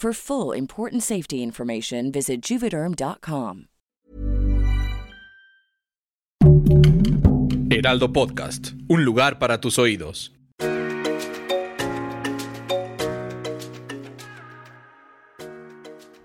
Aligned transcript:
For 0.00 0.14
full 0.14 0.56
important 0.56 1.02
safety 1.02 1.42
information, 1.42 2.12
visit 2.12 2.40
juvederm.com. 2.40 3.66
Heraldo 7.68 8.12
Podcast, 8.12 8.74
un 8.88 9.04
lugar 9.04 9.40
para 9.40 9.60
tus 9.60 9.76
oídos. 9.80 10.32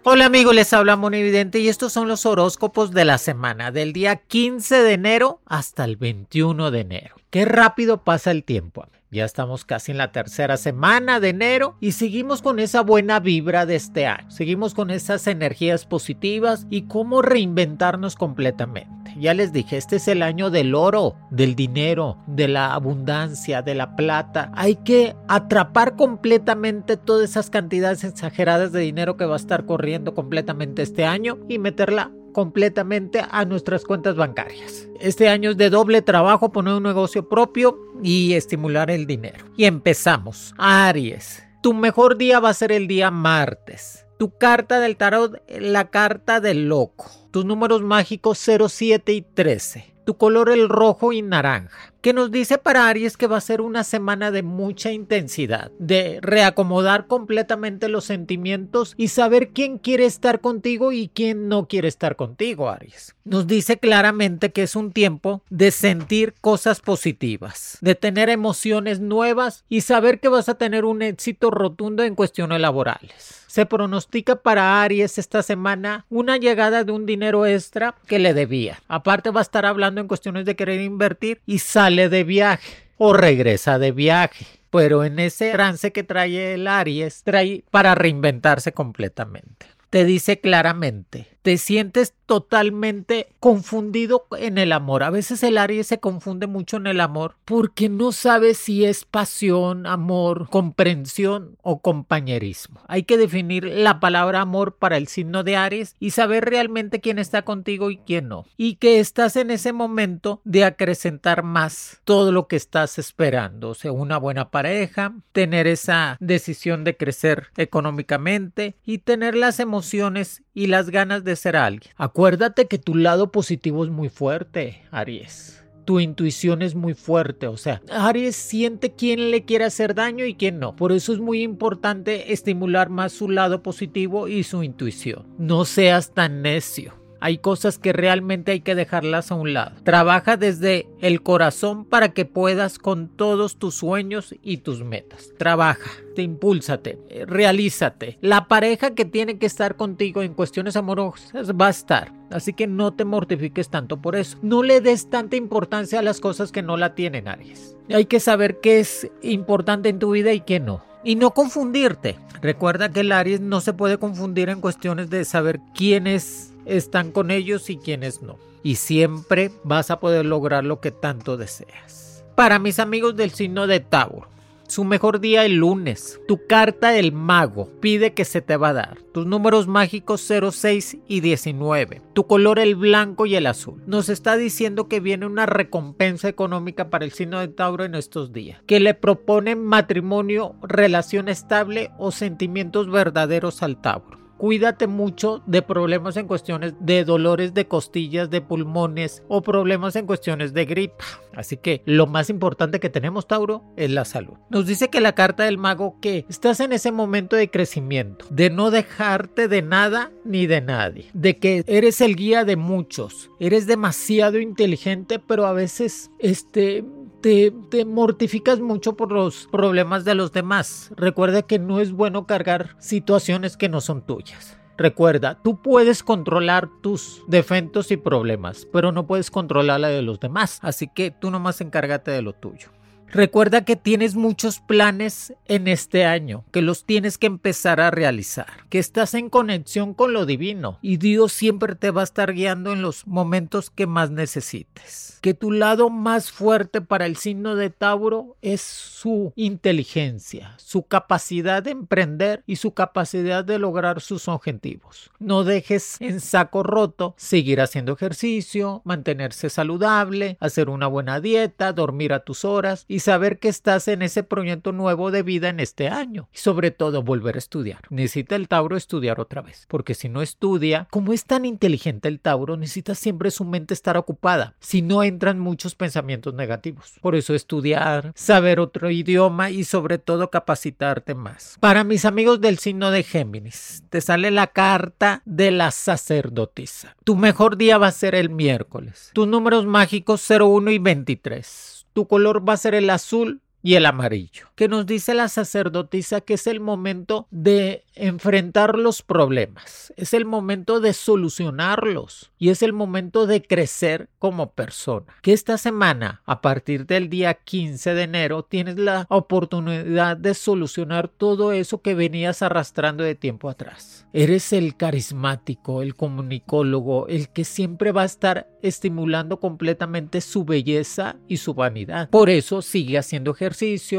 Hola 0.03 0.25
amigos, 0.25 0.53
les 0.53 0.71
habla 0.73 0.95
Monividente 0.95 1.57
y 1.59 1.67
estos 1.67 1.93
son 1.93 2.07
los 2.07 2.27
horóscopos 2.27 2.91
de 2.91 3.05
la 3.05 3.17
semana, 3.17 3.71
del 3.71 3.91
día 3.91 4.17
15 4.17 4.83
de 4.83 4.93
enero 4.93 5.41
hasta 5.47 5.83
el 5.85 5.97
21 5.97 6.69
de 6.69 6.79
enero. 6.79 7.15
Qué 7.31 7.45
rápido 7.45 8.03
pasa 8.03 8.29
el 8.29 8.43
tiempo. 8.43 8.85
Ya 9.13 9.25
estamos 9.25 9.63
casi 9.63 9.91
en 9.91 9.99
la 9.99 10.11
tercera 10.11 10.57
semana 10.57 11.19
de 11.19 11.29
enero 11.29 11.77
y 11.79 11.91
seguimos 11.91 12.41
con 12.41 12.57
esa 12.57 12.81
buena 12.81 13.19
vibra 13.19 13.67
de 13.67 13.75
este 13.75 14.07
año. 14.07 14.31
Seguimos 14.31 14.73
con 14.73 14.89
esas 14.89 15.27
energías 15.27 15.85
positivas 15.85 16.65
y 16.71 16.87
cómo 16.87 17.21
reinventarnos 17.21 18.15
completamente. 18.15 19.13
Ya 19.19 19.35
les 19.35 19.53
dije, 19.53 19.77
este 19.77 19.97
es 19.97 20.07
el 20.07 20.23
año 20.23 20.49
del 20.49 20.73
oro, 20.73 21.15
del 21.29 21.53
dinero, 21.53 22.17
de 22.25 22.47
la 22.47 22.73
abundancia, 22.73 23.61
de 23.61 23.75
la 23.75 23.95
plata. 23.95 24.51
Hay 24.55 24.77
que 24.77 25.15
atrapar 25.27 25.95
completamente 25.95 26.97
todas 26.97 27.29
esas 27.29 27.51
cantidades 27.51 28.03
exageradas 28.03 28.71
de 28.71 28.79
dinero 28.79 29.15
que 29.15 29.25
va 29.25 29.35
a 29.35 29.37
estar 29.37 29.67
corriendo 29.67 30.15
completamente 30.15 30.81
este 30.81 31.05
año 31.05 31.37
y 31.47 31.59
meterla 31.59 32.09
completamente 32.33 33.23
a 33.29 33.45
nuestras 33.45 33.85
cuentas 33.85 34.15
bancarias. 34.15 34.87
Este 34.99 35.29
año 35.29 35.51
es 35.51 35.57
de 35.57 35.69
doble 35.69 36.01
trabajo 36.01 36.51
poner 36.51 36.73
un 36.73 36.83
negocio 36.83 37.29
propio 37.29 37.79
y 38.03 38.33
estimular 38.33 38.91
el 38.91 39.07
dinero. 39.07 39.45
Y 39.55 39.65
empezamos. 39.65 40.53
Aries, 40.57 41.43
tu 41.61 41.73
mejor 41.73 42.17
día 42.17 42.41
va 42.41 42.49
a 42.49 42.53
ser 42.53 42.71
el 42.73 42.87
día 42.87 43.11
martes. 43.11 44.05
Tu 44.17 44.37
carta 44.37 44.79
del 44.79 44.97
tarot, 44.97 45.41
la 45.47 45.89
carta 45.89 46.39
del 46.41 46.67
loco. 46.67 47.05
Tus 47.31 47.45
números 47.45 47.81
mágicos 47.81 48.37
07 48.37 49.13
y 49.13 49.21
13. 49.21 49.93
Tu 50.05 50.17
color 50.17 50.49
el 50.49 50.67
rojo 50.67 51.13
y 51.13 51.21
naranja 51.21 51.92
que 52.03 52.11
nos 52.11 52.31
dice 52.31 52.57
para 52.57 52.89
Aries 52.89 53.15
que 53.15 53.27
va 53.27 53.37
a 53.37 53.41
ser 53.41 53.61
una 53.61 53.85
semana 53.85 54.29
de 54.29 54.43
mucha 54.43 54.91
intensidad, 54.91 55.71
de 55.79 56.19
reacomodar 56.21 57.07
completamente 57.07 57.87
los 57.87 58.03
sentimientos 58.03 58.93
y 58.97 59.07
saber 59.07 59.51
quién 59.51 59.77
quiere 59.77 60.03
estar 60.03 60.41
contigo 60.41 60.91
y 60.91 61.07
quién 61.07 61.47
no 61.47 61.69
quiere 61.69 61.87
estar 61.87 62.17
contigo, 62.17 62.69
Aries. 62.69 63.15
Nos 63.23 63.47
dice 63.47 63.77
claramente 63.77 64.51
que 64.51 64.63
es 64.63 64.75
un 64.75 64.91
tiempo 64.91 65.43
de 65.49 65.71
sentir 65.71 66.33
cosas 66.41 66.81
positivas, 66.81 67.77
de 67.79 67.95
tener 67.95 68.27
emociones 68.27 68.99
nuevas 68.99 69.63
y 69.69 69.79
saber 69.79 70.19
que 70.19 70.27
vas 70.27 70.49
a 70.49 70.55
tener 70.55 70.83
un 70.83 71.03
éxito 71.03 71.51
rotundo 71.51 72.03
en 72.03 72.15
cuestiones 72.15 72.59
laborales. 72.59 73.43
Se 73.53 73.67
pronostica 73.67 74.37
para 74.37 74.81
Aries 74.81 75.19
esta 75.19 75.43
semana 75.43 76.07
una 76.09 76.37
llegada 76.37 76.83
de 76.83 76.91
un 76.91 77.05
dinero 77.05 77.45
extra 77.45 77.93
que 78.07 78.17
le 78.17 78.33
debía. 78.33 78.81
Aparte 78.87 79.29
va 79.29 79.41
a 79.41 79.43
estar 79.43 79.67
hablando 79.67 80.01
en 80.01 80.07
cuestiones 80.07 80.45
de 80.45 80.55
querer 80.55 80.81
invertir 80.81 81.39
y 81.45 81.59
de 81.95 82.23
viaje 82.23 82.73
o 82.97 83.13
regresa 83.13 83.79
de 83.79 83.91
viaje. 83.91 84.45
Pero 84.69 85.03
en 85.03 85.19
ese 85.19 85.51
trance 85.51 85.91
que 85.91 86.03
trae 86.03 86.55
el 86.55 86.67
Aries, 86.67 87.23
trae 87.23 87.63
para 87.69 87.93
reinventarse 87.93 88.73
completamente. 88.73 89.67
Te 89.89 90.03
dice 90.03 90.39
claramente, 90.39 91.27
te 91.43 91.57
sientes 91.57 92.13
totalmente 92.25 93.27
confundido 93.39 94.25
en 94.37 94.57
el 94.57 94.71
amor. 94.71 95.03
A 95.03 95.09
veces 95.09 95.43
el 95.43 95.57
Aries 95.57 95.87
se 95.87 95.99
confunde 95.99 96.47
mucho 96.47 96.77
en 96.77 96.87
el 96.87 97.01
amor 97.01 97.35
porque 97.45 97.89
no 97.89 98.13
sabe 98.13 98.53
si 98.53 98.85
es 98.85 99.03
pasión, 99.03 99.85
amor, 99.85 100.49
comprensión 100.49 101.57
o 101.61 101.81
compañerismo. 101.81 102.79
Hay 102.87 103.03
que 103.03 103.17
definir 103.17 103.65
la 103.65 103.99
palabra 103.99 104.41
amor 104.41 104.77
para 104.77 104.95
el 104.97 105.07
signo 105.07 105.43
de 105.43 105.57
Aries 105.57 105.95
y 105.99 106.11
saber 106.11 106.45
realmente 106.45 107.01
quién 107.01 107.19
está 107.19 107.43
contigo 107.43 107.91
y 107.91 107.97
quién 107.97 108.29
no. 108.29 108.45
Y 108.55 108.75
que 108.75 108.99
estás 108.99 109.35
en 109.35 109.51
ese 109.51 109.73
momento 109.73 110.41
de 110.45 110.63
acrecentar 110.63 111.43
más 111.43 111.99
todo 112.05 112.31
lo 112.31 112.47
que 112.47 112.55
estás 112.55 112.97
esperando. 112.97 113.71
O 113.71 113.75
sea, 113.75 113.91
una 113.91 114.17
buena 114.17 114.49
pareja, 114.49 115.13
tener 115.33 115.67
esa 115.67 116.15
decisión 116.21 116.85
de 116.85 116.95
crecer 116.95 117.47
económicamente 117.57 118.75
y 118.85 118.99
tener 118.99 119.35
las 119.35 119.59
emociones 119.59 120.41
y 120.53 120.67
las 120.67 120.89
ganas 120.89 121.23
de 121.23 121.32
ser 121.35 121.55
alguien. 121.55 121.91
Acuérdate 121.95 122.67
que 122.67 122.77
tu 122.77 122.95
lado 122.95 123.31
positivo 123.31 123.83
es 123.83 123.89
muy 123.89 124.09
fuerte, 124.09 124.81
Aries. 124.91 125.63
Tu 125.85 125.99
intuición 125.99 126.61
es 126.61 126.75
muy 126.75 126.93
fuerte, 126.93 127.47
o 127.47 127.57
sea, 127.57 127.81
Aries 127.89 128.37
siente 128.37 128.93
quién 128.93 129.31
le 129.31 129.43
quiere 129.43 129.65
hacer 129.65 129.93
daño 129.95 130.25
y 130.25 130.35
quién 130.35 130.57
no. 130.59 130.77
Por 130.77 130.93
eso 130.93 131.11
es 131.11 131.19
muy 131.19 131.41
importante 131.41 132.31
estimular 132.31 132.89
más 132.89 133.11
su 133.11 133.29
lado 133.29 133.61
positivo 133.61 134.29
y 134.29 134.43
su 134.43 134.63
intuición. 134.63 135.27
No 135.37 135.65
seas 135.65 136.13
tan 136.13 136.41
necio. 136.41 137.02
Hay 137.23 137.37
cosas 137.37 137.77
que 137.77 137.93
realmente 137.93 138.51
hay 138.51 138.59
que 138.59 138.75
dejarlas 138.75 139.31
a 139.31 139.35
un 139.35 139.53
lado. 139.53 139.77
Trabaja 139.85 140.35
desde 140.35 140.89
el 140.99 141.23
corazón 141.23 141.85
para 141.85 142.09
que 142.09 142.25
puedas 142.25 142.79
con 142.79 143.07
todos 143.07 143.55
tus 143.55 143.75
sueños 143.75 144.35
y 144.43 144.57
tus 144.57 144.83
metas. 144.83 145.31
Trabaja, 145.37 145.89
te 146.17 146.21
impúlsate, 146.21 146.99
realízate. 147.25 148.17
La 148.19 148.49
pareja 148.49 148.93
que 148.93 149.05
tiene 149.05 149.37
que 149.37 149.45
estar 149.45 149.77
contigo 149.77 150.21
en 150.21 150.33
cuestiones 150.33 150.75
amorosas 150.75 151.53
va 151.53 151.67
a 151.67 151.69
estar. 151.69 152.11
Así 152.29 152.51
que 152.51 152.67
no 152.67 152.91
te 152.91 153.05
mortifiques 153.05 153.69
tanto 153.69 154.01
por 154.01 154.17
eso. 154.17 154.37
No 154.41 154.61
le 154.61 154.81
des 154.81 155.09
tanta 155.09 155.37
importancia 155.37 155.99
a 155.99 156.03
las 156.03 156.19
cosas 156.19 156.51
que 156.51 156.61
no 156.61 156.75
la 156.75 156.93
tienen, 156.93 157.29
Aries. 157.29 157.77
Hay 157.89 158.03
que 158.03 158.19
saber 158.19 158.59
qué 158.59 158.81
es 158.81 159.09
importante 159.21 159.87
en 159.87 159.99
tu 159.99 160.11
vida 160.11 160.33
y 160.33 160.41
qué 160.41 160.59
no 160.59 160.83
y 161.05 161.15
no 161.15 161.31
confundirte. 161.31 162.17
Recuerda 162.41 162.89
que 162.89 163.01
el 163.01 163.11
Aries 163.11 163.39
no 163.39 163.61
se 163.61 163.73
puede 163.73 163.97
confundir 163.97 164.49
en 164.49 164.61
cuestiones 164.61 165.09
de 165.09 165.23
saber 165.25 165.59
quién 165.73 166.07
es 166.07 166.52
están 166.65 167.11
con 167.11 167.31
ellos 167.31 167.69
y 167.69 167.77
quienes 167.77 168.21
no. 168.21 168.37
Y 168.63 168.75
siempre 168.75 169.51
vas 169.63 169.91
a 169.91 169.99
poder 169.99 170.25
lograr 170.25 170.63
lo 170.63 170.79
que 170.79 170.91
tanto 170.91 171.37
deseas. 171.37 172.23
Para 172.35 172.59
mis 172.59 172.79
amigos 172.79 173.15
del 173.15 173.31
signo 173.31 173.67
de 173.67 173.79
Tauro, 173.79 174.27
su 174.73 174.85
mejor 174.85 175.19
día 175.19 175.45
el 175.45 175.57
lunes. 175.57 176.19
Tu 176.27 176.47
carta 176.47 176.89
del 176.89 177.11
mago 177.11 177.69
pide 177.79 178.13
que 178.13 178.25
se 178.25 178.41
te 178.41 178.57
va 178.57 178.69
a 178.69 178.73
dar. 178.73 178.97
Tus 179.13 179.25
números 179.27 179.67
mágicos 179.67 180.27
06 180.27 180.97
y 181.07 181.19
19. 181.19 182.01
Tu 182.13 182.25
color 182.25 182.57
el 182.57 182.75
blanco 182.75 183.27
y 183.27 183.35
el 183.35 183.45
azul. 183.45 183.83
Nos 183.85 184.09
está 184.09 184.35
diciendo 184.35 184.87
que 184.87 184.99
viene 184.99 185.27
una 185.27 185.45
recompensa 185.45 186.27
económica 186.27 186.89
para 186.89 187.05
el 187.05 187.11
signo 187.11 187.39
de 187.39 187.49
Tauro 187.49 187.83
en 187.83 187.93
estos 187.93 188.33
días. 188.33 188.63
Que 188.65 188.79
le 188.79 188.95
proponen 188.95 189.63
matrimonio, 189.63 190.55
relación 190.63 191.29
estable 191.29 191.91
o 191.99 192.11
sentimientos 192.11 192.89
verdaderos 192.89 193.61
al 193.61 193.79
Tauro 193.79 194.22
cuídate 194.43 194.87
mucho 194.87 195.41
de 195.45 195.61
problemas 195.61 196.17
en 196.17 196.27
cuestiones 196.27 196.73
de 196.81 197.05
dolores 197.05 197.53
de 197.53 197.65
costillas, 197.65 198.29
de 198.29 198.41
pulmones 198.41 199.23
o 199.29 199.41
problemas 199.41 199.95
en 199.95 200.05
cuestiones 200.05 200.53
de 200.53 200.65
gripa. 200.65 201.05
Así 201.33 201.55
que 201.55 201.81
lo 201.85 202.07
más 202.07 202.29
importante 202.29 202.81
que 202.81 202.89
tenemos, 202.89 203.25
Tauro, 203.25 203.63
es 203.77 203.89
la 203.89 204.03
salud. 204.03 204.33
Nos 204.49 204.67
dice 204.67 204.89
que 204.89 204.99
la 204.99 205.15
carta 205.15 205.45
del 205.45 205.57
mago 205.57 205.97
que 206.01 206.25
estás 206.27 206.59
en 206.59 206.73
ese 206.73 206.91
momento 206.91 207.37
de 207.37 207.49
crecimiento, 207.49 208.25
de 208.31 208.49
no 208.49 208.69
dejarte 208.69 209.47
de 209.47 209.61
nada 209.61 210.11
ni 210.25 210.45
de 210.45 210.59
nadie, 210.59 211.05
de 211.13 211.39
que 211.39 211.63
eres 211.65 212.01
el 212.01 212.17
guía 212.17 212.43
de 212.43 212.57
muchos, 212.57 213.31
eres 213.39 213.65
demasiado 213.65 214.41
inteligente, 214.41 215.19
pero 215.19 215.45
a 215.45 215.53
veces 215.53 216.11
este 216.19 216.83
te, 217.23 217.85
mortificas 217.85 218.59
mucho 218.59 218.97
por 218.97 219.11
los 219.11 219.47
problemas 219.49 220.03
de 220.03 220.13
los 220.13 220.33
demás. 220.33 220.91
Recuerda 220.97 221.41
que 221.41 221.57
no 221.57 221.79
es 221.79 221.93
bueno 221.93 222.27
cargar 222.27 222.75
situaciones 222.79 223.55
que 223.55 223.69
no 223.69 223.79
son 223.79 224.01
tuyas. 224.01 224.57
Recuerda, 224.77 225.39
tú 225.41 225.61
puedes 225.61 226.03
controlar 226.03 226.67
tus 226.81 227.23
defectos 227.27 227.91
y 227.91 227.97
problemas, 227.97 228.67
pero 228.73 228.91
no 228.91 229.07
puedes 229.07 229.31
controlar 229.31 229.79
la 229.79 229.87
de 229.87 230.01
los 230.01 230.19
demás. 230.19 230.59
Así 230.61 230.89
que 230.93 231.11
tú 231.11 231.31
nomás 231.31 231.61
encárgate 231.61 232.11
de 232.11 232.21
lo 232.21 232.33
tuyo. 232.33 232.69
Recuerda 233.13 233.63
que 233.63 233.75
tienes 233.75 234.15
muchos 234.15 234.59
planes 234.59 235.35
en 235.45 235.67
este 235.67 236.03
año, 236.03 236.45
que 236.51 236.63
los 236.63 236.83
tienes 236.83 237.19
que 237.19 237.27
empezar 237.27 237.79
a 237.79 237.91
realizar, 237.91 238.47
que 238.69 238.79
estás 238.79 239.13
en 239.13 239.29
conexión 239.29 239.93
con 239.93 240.13
lo 240.13 240.25
divino 240.25 240.79
y 240.81 240.97
Dios 240.97 241.31
siempre 241.31 241.75
te 241.75 241.91
va 241.91 242.01
a 242.01 242.05
estar 242.05 242.33
guiando 242.33 242.73
en 242.73 242.81
los 242.81 243.05
momentos 243.05 243.69
que 243.69 243.85
más 243.85 244.09
necesites. 244.09 245.19
Que 245.21 245.35
tu 245.35 245.51
lado 245.51 245.91
más 245.91 246.31
fuerte 246.31 246.81
para 246.81 247.05
el 247.05 247.15
signo 247.15 247.55
de 247.55 247.69
Tauro 247.69 248.35
es 248.41 248.61
su 248.61 249.31
inteligencia, 249.35 250.55
su 250.57 250.87
capacidad 250.87 251.61
de 251.61 251.69
emprender 251.69 252.43
y 252.47 252.55
su 252.55 252.73
capacidad 252.73 253.45
de 253.45 253.59
lograr 253.59 254.01
sus 254.01 254.27
objetivos. 254.27 255.11
No 255.19 255.43
dejes 255.43 255.97
en 256.01 256.19
saco 256.19 256.63
roto 256.63 257.13
seguir 257.17 257.61
haciendo 257.61 257.93
ejercicio, 257.93 258.81
mantenerse 258.85 259.51
saludable, 259.51 260.35
hacer 260.39 260.67
una 260.67 260.87
buena 260.87 261.19
dieta, 261.19 261.73
dormir 261.73 262.11
a 262.11 262.23
tus 262.23 262.43
horas 262.43 262.85
y 262.87 263.02
saber 263.03 263.39
que 263.39 263.49
estás 263.49 263.87
en 263.87 264.01
ese 264.01 264.23
proyecto 264.23 264.71
nuevo 264.71 265.11
de 265.11 265.23
vida 265.23 265.49
en 265.49 265.59
este 265.59 265.89
año. 265.89 266.29
Y 266.33 266.37
sobre 266.37 266.71
todo 266.71 267.03
volver 267.03 267.35
a 267.35 267.39
estudiar. 267.39 267.81
Necesita 267.89 268.35
el 268.35 268.47
Tauro 268.47 268.77
estudiar 268.77 269.19
otra 269.19 269.41
vez. 269.41 269.65
Porque 269.67 269.93
si 269.93 270.09
no 270.09 270.21
estudia, 270.21 270.87
como 270.89 271.13
es 271.13 271.25
tan 271.25 271.45
inteligente 271.45 272.07
el 272.07 272.19
Tauro, 272.19 272.57
necesita 272.57 272.95
siempre 272.95 273.29
su 273.31 273.45
mente 273.45 273.73
estar 273.73 273.97
ocupada. 273.97 274.55
Si 274.59 274.81
no 274.81 275.03
entran 275.03 275.39
muchos 275.39 275.75
pensamientos 275.75 276.33
negativos. 276.33 276.93
Por 277.01 277.15
eso 277.15 277.35
estudiar, 277.35 278.13
saber 278.15 278.59
otro 278.59 278.89
idioma 278.89 279.51
y 279.51 279.63
sobre 279.65 279.97
todo 279.97 280.29
capacitarte 280.29 281.13
más. 281.13 281.57
Para 281.59 281.83
mis 281.83 282.05
amigos 282.05 282.41
del 282.41 282.57
signo 282.57 282.91
de 282.91 283.03
Géminis, 283.03 283.83
te 283.89 284.01
sale 284.01 284.31
la 284.31 284.47
carta 284.47 285.21
de 285.25 285.51
la 285.51 285.71
sacerdotisa. 285.71 286.95
Tu 287.03 287.15
mejor 287.15 287.57
día 287.57 287.77
va 287.77 287.87
a 287.87 287.91
ser 287.91 288.15
el 288.15 288.29
miércoles. 288.29 289.11
Tus 289.13 289.27
números 289.27 289.65
mágicos 289.65 290.25
01 290.29 290.71
y 290.71 290.79
23 290.79 291.82
tu 291.93 292.07
color 292.07 292.43
va 292.47 292.53
a 292.53 292.57
ser 292.57 292.75
el 292.75 292.89
azul 292.89 293.42
y 293.63 293.75
el 293.75 293.85
amarillo. 293.87 294.47
Que 294.55 294.67
nos 294.67 294.85
dice 294.85 295.15
la 295.15 295.29
sacerdotisa 295.29 296.21
que 296.21 296.35
es 296.35 296.45
el 296.45 296.59
momento 296.59 297.27
de 297.31 297.85
enfrentar 297.95 298.77
los 298.77 299.01
problemas, 299.01 299.93
es 299.95 300.13
el 300.13 300.25
momento 300.25 300.79
de 300.79 300.93
solucionarlos 300.93 302.31
y 302.37 302.49
es 302.49 302.61
el 302.61 302.73
momento 302.73 303.25
de 303.25 303.41
crecer 303.41 304.09
como 304.19 304.51
persona. 304.51 305.05
Que 305.21 305.33
esta 305.33 305.57
semana, 305.57 306.21
a 306.25 306.41
partir 306.41 306.85
del 306.85 307.09
día 307.09 307.33
15 307.35 307.93
de 307.93 308.03
enero, 308.03 308.43
tienes 308.43 308.77
la 308.77 309.05
oportunidad 309.09 310.17
de 310.17 310.33
solucionar 310.33 311.07
todo 311.07 311.51
eso 311.51 311.81
que 311.81 311.95
venías 311.95 312.41
arrastrando 312.41 313.03
de 313.03 313.15
tiempo 313.15 313.49
atrás. 313.49 314.05
Eres 314.11 314.53
el 314.53 314.75
carismático, 314.75 315.81
el 315.81 315.95
comunicólogo, 315.95 317.07
el 317.07 317.29
que 317.29 317.45
siempre 317.45 317.91
va 317.91 318.01
a 318.03 318.05
estar 318.05 318.47
estimulando 318.61 319.39
completamente 319.39 320.21
su 320.21 320.45
belleza 320.45 321.17
y 321.27 321.37
su 321.37 321.53
vanidad. 321.53 322.09
Por 322.09 322.29
eso 322.29 322.61
sigue 322.61 322.97
haciendo 322.97 323.31
ejercicio, 323.31 323.52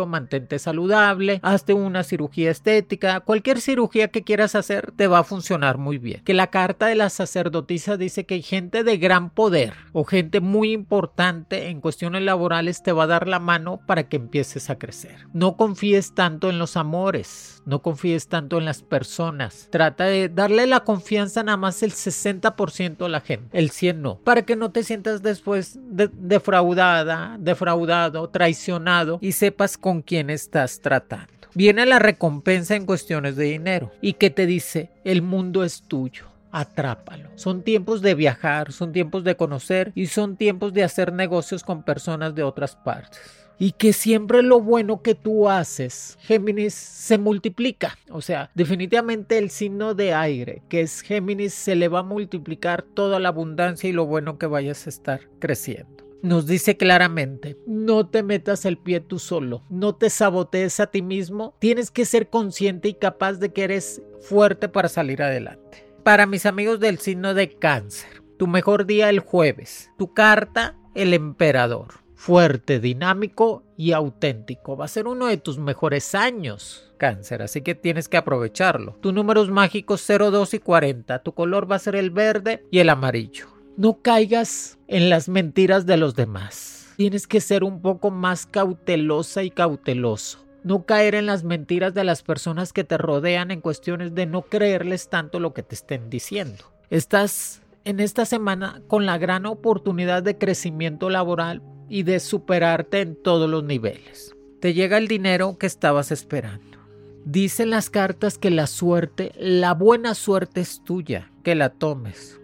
mantente 0.06 0.58
saludable, 0.58 1.40
hazte 1.42 1.74
una 1.74 2.04
cirugía 2.04 2.50
estética, 2.50 3.20
cualquier 3.20 3.60
cirugía 3.60 4.08
que 4.08 4.22
quieras 4.22 4.54
hacer 4.54 4.92
te 4.92 5.06
va 5.06 5.20
a 5.20 5.24
funcionar 5.24 5.78
muy 5.78 5.98
bien. 5.98 6.22
Que 6.24 6.34
la 6.34 6.48
carta 6.48 6.86
de 6.86 6.94
la 6.94 7.10
sacerdotisa 7.10 7.96
dice 7.96 8.24
que 8.26 8.42
gente 8.42 8.84
de 8.84 8.96
gran 8.98 9.30
poder 9.30 9.74
o 9.92 10.04
gente 10.04 10.40
muy 10.40 10.72
importante 10.72 11.68
en 11.68 11.80
cuestiones 11.80 12.22
laborales 12.22 12.82
te 12.82 12.92
va 12.92 13.04
a 13.04 13.08
dar 13.08 13.28
la 13.28 13.38
mano 13.38 13.80
para 13.86 14.08
que 14.08 14.16
empieces 14.16 14.70
a 14.70 14.78
crecer. 14.78 15.26
No 15.32 15.56
confíes 15.56 16.14
tanto 16.14 16.50
en 16.50 16.58
los 16.58 16.76
amores, 16.76 17.53
no 17.66 17.82
confíes 17.82 18.28
tanto 18.28 18.58
en 18.58 18.64
las 18.64 18.82
personas. 18.82 19.68
Trata 19.70 20.04
de 20.04 20.28
darle 20.28 20.66
la 20.66 20.80
confianza 20.80 21.42
nada 21.42 21.56
más 21.56 21.82
el 21.82 21.92
60% 21.92 23.04
a 23.04 23.08
la 23.08 23.20
gente, 23.20 23.58
el 23.58 23.70
100 23.70 24.02
no, 24.02 24.16
para 24.18 24.42
que 24.42 24.56
no 24.56 24.70
te 24.70 24.82
sientas 24.82 25.22
después 25.22 25.78
defraudada, 25.82 27.36
defraudado, 27.38 28.28
traicionado 28.28 29.18
y 29.20 29.32
sepas 29.32 29.76
con 29.76 30.02
quién 30.02 30.30
estás 30.30 30.80
tratando. 30.80 31.32
Viene 31.54 31.86
la 31.86 32.00
recompensa 32.00 32.74
en 32.74 32.84
cuestiones 32.84 33.36
de 33.36 33.44
dinero 33.44 33.92
y 34.00 34.14
que 34.14 34.30
te 34.30 34.44
dice 34.44 34.90
el 35.04 35.22
mundo 35.22 35.62
es 35.62 35.82
tuyo 35.82 36.26
atrápalo. 36.54 37.30
Son 37.34 37.62
tiempos 37.62 38.00
de 38.00 38.14
viajar, 38.14 38.70
son 38.70 38.92
tiempos 38.92 39.24
de 39.24 39.36
conocer 39.36 39.90
y 39.96 40.06
son 40.06 40.36
tiempos 40.36 40.72
de 40.72 40.84
hacer 40.84 41.12
negocios 41.12 41.64
con 41.64 41.82
personas 41.82 42.34
de 42.36 42.44
otras 42.44 42.76
partes. 42.76 43.43
Y 43.58 43.72
que 43.72 43.92
siempre 43.92 44.42
lo 44.42 44.60
bueno 44.60 45.02
que 45.02 45.14
tú 45.14 45.48
haces, 45.48 46.18
Géminis, 46.20 46.74
se 46.74 47.18
multiplica. 47.18 47.96
O 48.10 48.20
sea, 48.20 48.50
definitivamente 48.54 49.38
el 49.38 49.50
signo 49.50 49.94
de 49.94 50.12
aire, 50.12 50.62
que 50.68 50.80
es 50.80 51.02
Géminis, 51.02 51.54
se 51.54 51.76
le 51.76 51.88
va 51.88 52.00
a 52.00 52.04
multiplicar 52.04 52.82
toda 52.82 53.20
la 53.20 53.28
abundancia 53.28 53.88
y 53.88 53.92
lo 53.92 54.06
bueno 54.06 54.38
que 54.38 54.46
vayas 54.46 54.86
a 54.86 54.90
estar 54.90 55.20
creciendo 55.38 56.04
nos 56.24 56.46
dice 56.46 56.78
claramente, 56.78 57.58
no 57.66 58.06
te 58.06 58.22
metas 58.22 58.64
el 58.64 58.78
pie 58.78 59.00
tú 59.00 59.18
solo, 59.18 59.62
no 59.68 59.94
te 59.94 60.08
sabotees 60.08 60.80
a 60.80 60.86
ti 60.86 61.02
mismo, 61.02 61.54
tienes 61.58 61.90
que 61.90 62.06
ser 62.06 62.30
consciente 62.30 62.88
y 62.88 62.94
capaz 62.94 63.34
de 63.34 63.52
que 63.52 63.64
eres 63.64 64.00
fuerte 64.22 64.70
para 64.70 64.88
salir 64.88 65.22
adelante. 65.22 65.86
Para 66.02 66.24
mis 66.24 66.46
amigos 66.46 66.80
del 66.80 66.98
signo 66.98 67.34
de 67.34 67.50
cáncer, 67.50 68.22
tu 68.38 68.46
mejor 68.46 68.86
día 68.86 69.10
el 69.10 69.20
jueves. 69.20 69.90
Tu 69.98 70.12
carta, 70.14 70.76
el 70.94 71.12
emperador. 71.12 72.03
Fuerte, 72.14 72.80
dinámico 72.80 73.64
y 73.76 73.92
auténtico. 73.92 74.76
Va 74.76 74.84
a 74.84 74.88
ser 74.88 75.06
uno 75.06 75.26
de 75.26 75.36
tus 75.36 75.58
mejores 75.58 76.14
años, 76.14 76.92
cáncer, 76.96 77.42
así 77.42 77.62
que 77.62 77.74
tienes 77.74 78.08
que 78.08 78.16
aprovecharlo. 78.16 78.96
Tus 79.00 79.12
números 79.12 79.50
mágicos 79.50 80.02
0, 80.04 80.30
2 80.30 80.54
y 80.54 80.58
40. 80.58 81.18
Tu 81.22 81.32
color 81.32 81.70
va 81.70 81.76
a 81.76 81.80
ser 81.80 81.96
el 81.96 82.10
verde 82.10 82.64
y 82.70 82.78
el 82.78 82.88
amarillo. 82.88 83.48
No 83.76 84.00
caigas 84.02 84.78
en 84.86 85.10
las 85.10 85.28
mentiras 85.28 85.86
de 85.86 85.96
los 85.96 86.14
demás. 86.14 86.92
Tienes 86.96 87.26
que 87.26 87.40
ser 87.40 87.64
un 87.64 87.82
poco 87.82 88.10
más 88.10 88.46
cautelosa 88.46 89.42
y 89.42 89.50
cauteloso 89.50 90.44
no 90.64 90.86
caer 90.86 91.14
en 91.14 91.26
las 91.26 91.44
mentiras 91.44 91.94
de 91.94 92.04
las 92.04 92.22
personas 92.22 92.72
que 92.72 92.84
te 92.84 92.96
rodean 92.96 93.50
en 93.50 93.60
cuestiones 93.60 94.14
de 94.14 94.26
no 94.26 94.42
creerles 94.42 95.10
tanto 95.10 95.38
lo 95.38 95.52
que 95.52 95.62
te 95.62 95.74
estén 95.74 96.08
diciendo. 96.08 96.64
Estás 96.88 97.60
en 97.84 98.00
esta 98.00 98.24
semana 98.24 98.80
con 98.88 99.04
la 99.04 99.18
gran 99.18 99.44
oportunidad 99.44 100.22
de 100.22 100.38
crecimiento 100.38 101.10
laboral 101.10 101.60
y 101.88 102.02
de 102.02 102.20
superarte 102.20 103.00
en 103.00 103.16
todos 103.16 103.48
los 103.48 103.64
niveles. 103.64 104.34
Te 104.60 104.74
llega 104.74 104.98
el 104.98 105.08
dinero 105.08 105.58
que 105.58 105.66
estabas 105.66 106.12
esperando. 106.12 106.78
Dicen 107.24 107.70
las 107.70 107.90
cartas 107.90 108.38
que 108.38 108.50
la 108.50 108.66
suerte, 108.66 109.32
la 109.38 109.74
buena 109.74 110.14
suerte 110.14 110.60
es 110.60 110.82
tuya, 110.84 111.32
que 111.42 111.54
la 111.54 111.70
tomes 111.70 112.40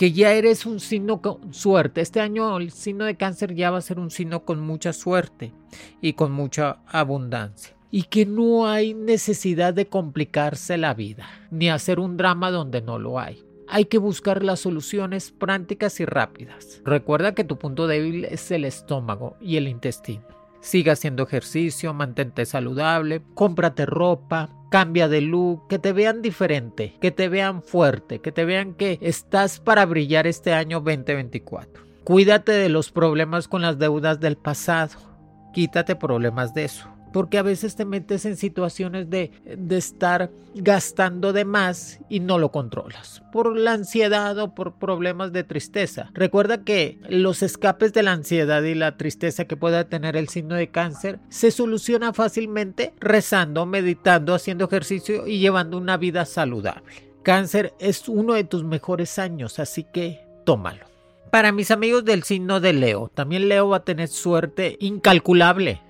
que 0.00 0.12
ya 0.12 0.32
eres 0.32 0.64
un 0.64 0.80
signo 0.80 1.20
con 1.20 1.52
suerte. 1.52 2.00
Este 2.00 2.20
año 2.20 2.56
el 2.56 2.70
signo 2.70 3.04
de 3.04 3.18
cáncer 3.18 3.54
ya 3.54 3.70
va 3.70 3.76
a 3.76 3.82
ser 3.82 3.98
un 3.98 4.10
signo 4.10 4.46
con 4.46 4.58
mucha 4.58 4.94
suerte 4.94 5.52
y 6.00 6.14
con 6.14 6.32
mucha 6.32 6.78
abundancia. 6.86 7.76
Y 7.90 8.04
que 8.04 8.24
no 8.24 8.66
hay 8.66 8.94
necesidad 8.94 9.74
de 9.74 9.88
complicarse 9.88 10.78
la 10.78 10.94
vida, 10.94 11.28
ni 11.50 11.68
hacer 11.68 12.00
un 12.00 12.16
drama 12.16 12.50
donde 12.50 12.80
no 12.80 12.98
lo 12.98 13.20
hay. 13.20 13.44
Hay 13.72 13.84
que 13.84 13.98
buscar 13.98 14.42
las 14.42 14.58
soluciones 14.58 15.30
prácticas 15.30 16.00
y 16.00 16.04
rápidas. 16.04 16.82
Recuerda 16.84 17.34
que 17.34 17.44
tu 17.44 17.56
punto 17.56 17.86
débil 17.86 18.24
es 18.24 18.50
el 18.50 18.64
estómago 18.64 19.36
y 19.40 19.58
el 19.58 19.68
intestino. 19.68 20.24
Siga 20.60 20.94
haciendo 20.94 21.22
ejercicio, 21.22 21.94
mantente 21.94 22.46
saludable, 22.46 23.22
cómprate 23.34 23.86
ropa, 23.86 24.50
cambia 24.72 25.06
de 25.08 25.20
look, 25.20 25.68
que 25.68 25.78
te 25.78 25.92
vean 25.92 26.20
diferente, 26.20 26.96
que 27.00 27.12
te 27.12 27.28
vean 27.28 27.62
fuerte, 27.62 28.18
que 28.20 28.32
te 28.32 28.44
vean 28.44 28.74
que 28.74 28.98
estás 29.00 29.60
para 29.60 29.86
brillar 29.86 30.26
este 30.26 30.52
año 30.52 30.80
2024. 30.80 31.84
Cuídate 32.02 32.50
de 32.50 32.70
los 32.70 32.90
problemas 32.90 33.46
con 33.46 33.62
las 33.62 33.78
deudas 33.78 34.18
del 34.18 34.36
pasado. 34.36 34.98
Quítate 35.54 35.94
problemas 35.94 36.54
de 36.54 36.64
eso 36.64 36.88
porque 37.12 37.38
a 37.38 37.42
veces 37.42 37.76
te 37.76 37.84
metes 37.84 38.24
en 38.24 38.36
situaciones 38.36 39.10
de, 39.10 39.30
de, 39.44 39.76
estar 39.76 40.30
gastando 40.54 41.32
de 41.32 41.44
más 41.44 42.00
y 42.08 42.20
no 42.20 42.38
lo 42.38 42.50
controlas 42.50 43.22
por 43.32 43.56
la 43.56 43.72
ansiedad 43.72 44.36
o 44.38 44.54
por 44.54 44.74
problemas 44.74 45.32
de 45.32 45.44
tristeza. 45.44 46.10
Recuerda 46.14 46.64
que 46.64 46.98
los 47.08 47.42
escapes 47.42 47.92
de 47.92 48.02
la 48.02 48.12
ansiedad 48.12 48.62
y 48.62 48.74
la 48.74 48.96
tristeza 48.96 49.44
que 49.44 49.56
pueda 49.56 49.84
tener 49.84 50.16
el 50.16 50.28
signo 50.28 50.54
de 50.54 50.68
cáncer 50.68 51.20
se 51.28 51.50
soluciona 51.50 52.12
fácilmente 52.12 52.92
rezando, 53.00 53.66
meditando, 53.66 54.34
haciendo 54.34 54.64
ejercicio 54.64 55.26
y 55.26 55.38
llevando 55.38 55.78
una 55.78 55.96
vida 55.96 56.24
saludable. 56.24 57.10
Cáncer 57.22 57.74
es 57.78 58.08
uno 58.08 58.34
de 58.34 58.44
tus 58.44 58.64
mejores 58.64 59.18
años, 59.18 59.58
así 59.58 59.84
que 59.84 60.20
tómalo. 60.44 60.86
Para 61.30 61.52
mis 61.52 61.70
amigos 61.70 62.04
del 62.04 62.24
signo 62.24 62.58
de 62.58 62.72
Leo, 62.72 63.10
también 63.14 63.48
Leo 63.48 63.68
va 63.68 63.78
a 63.78 63.84
tener 63.84 64.08
suerte 64.08 64.76
incalculable 64.80 65.80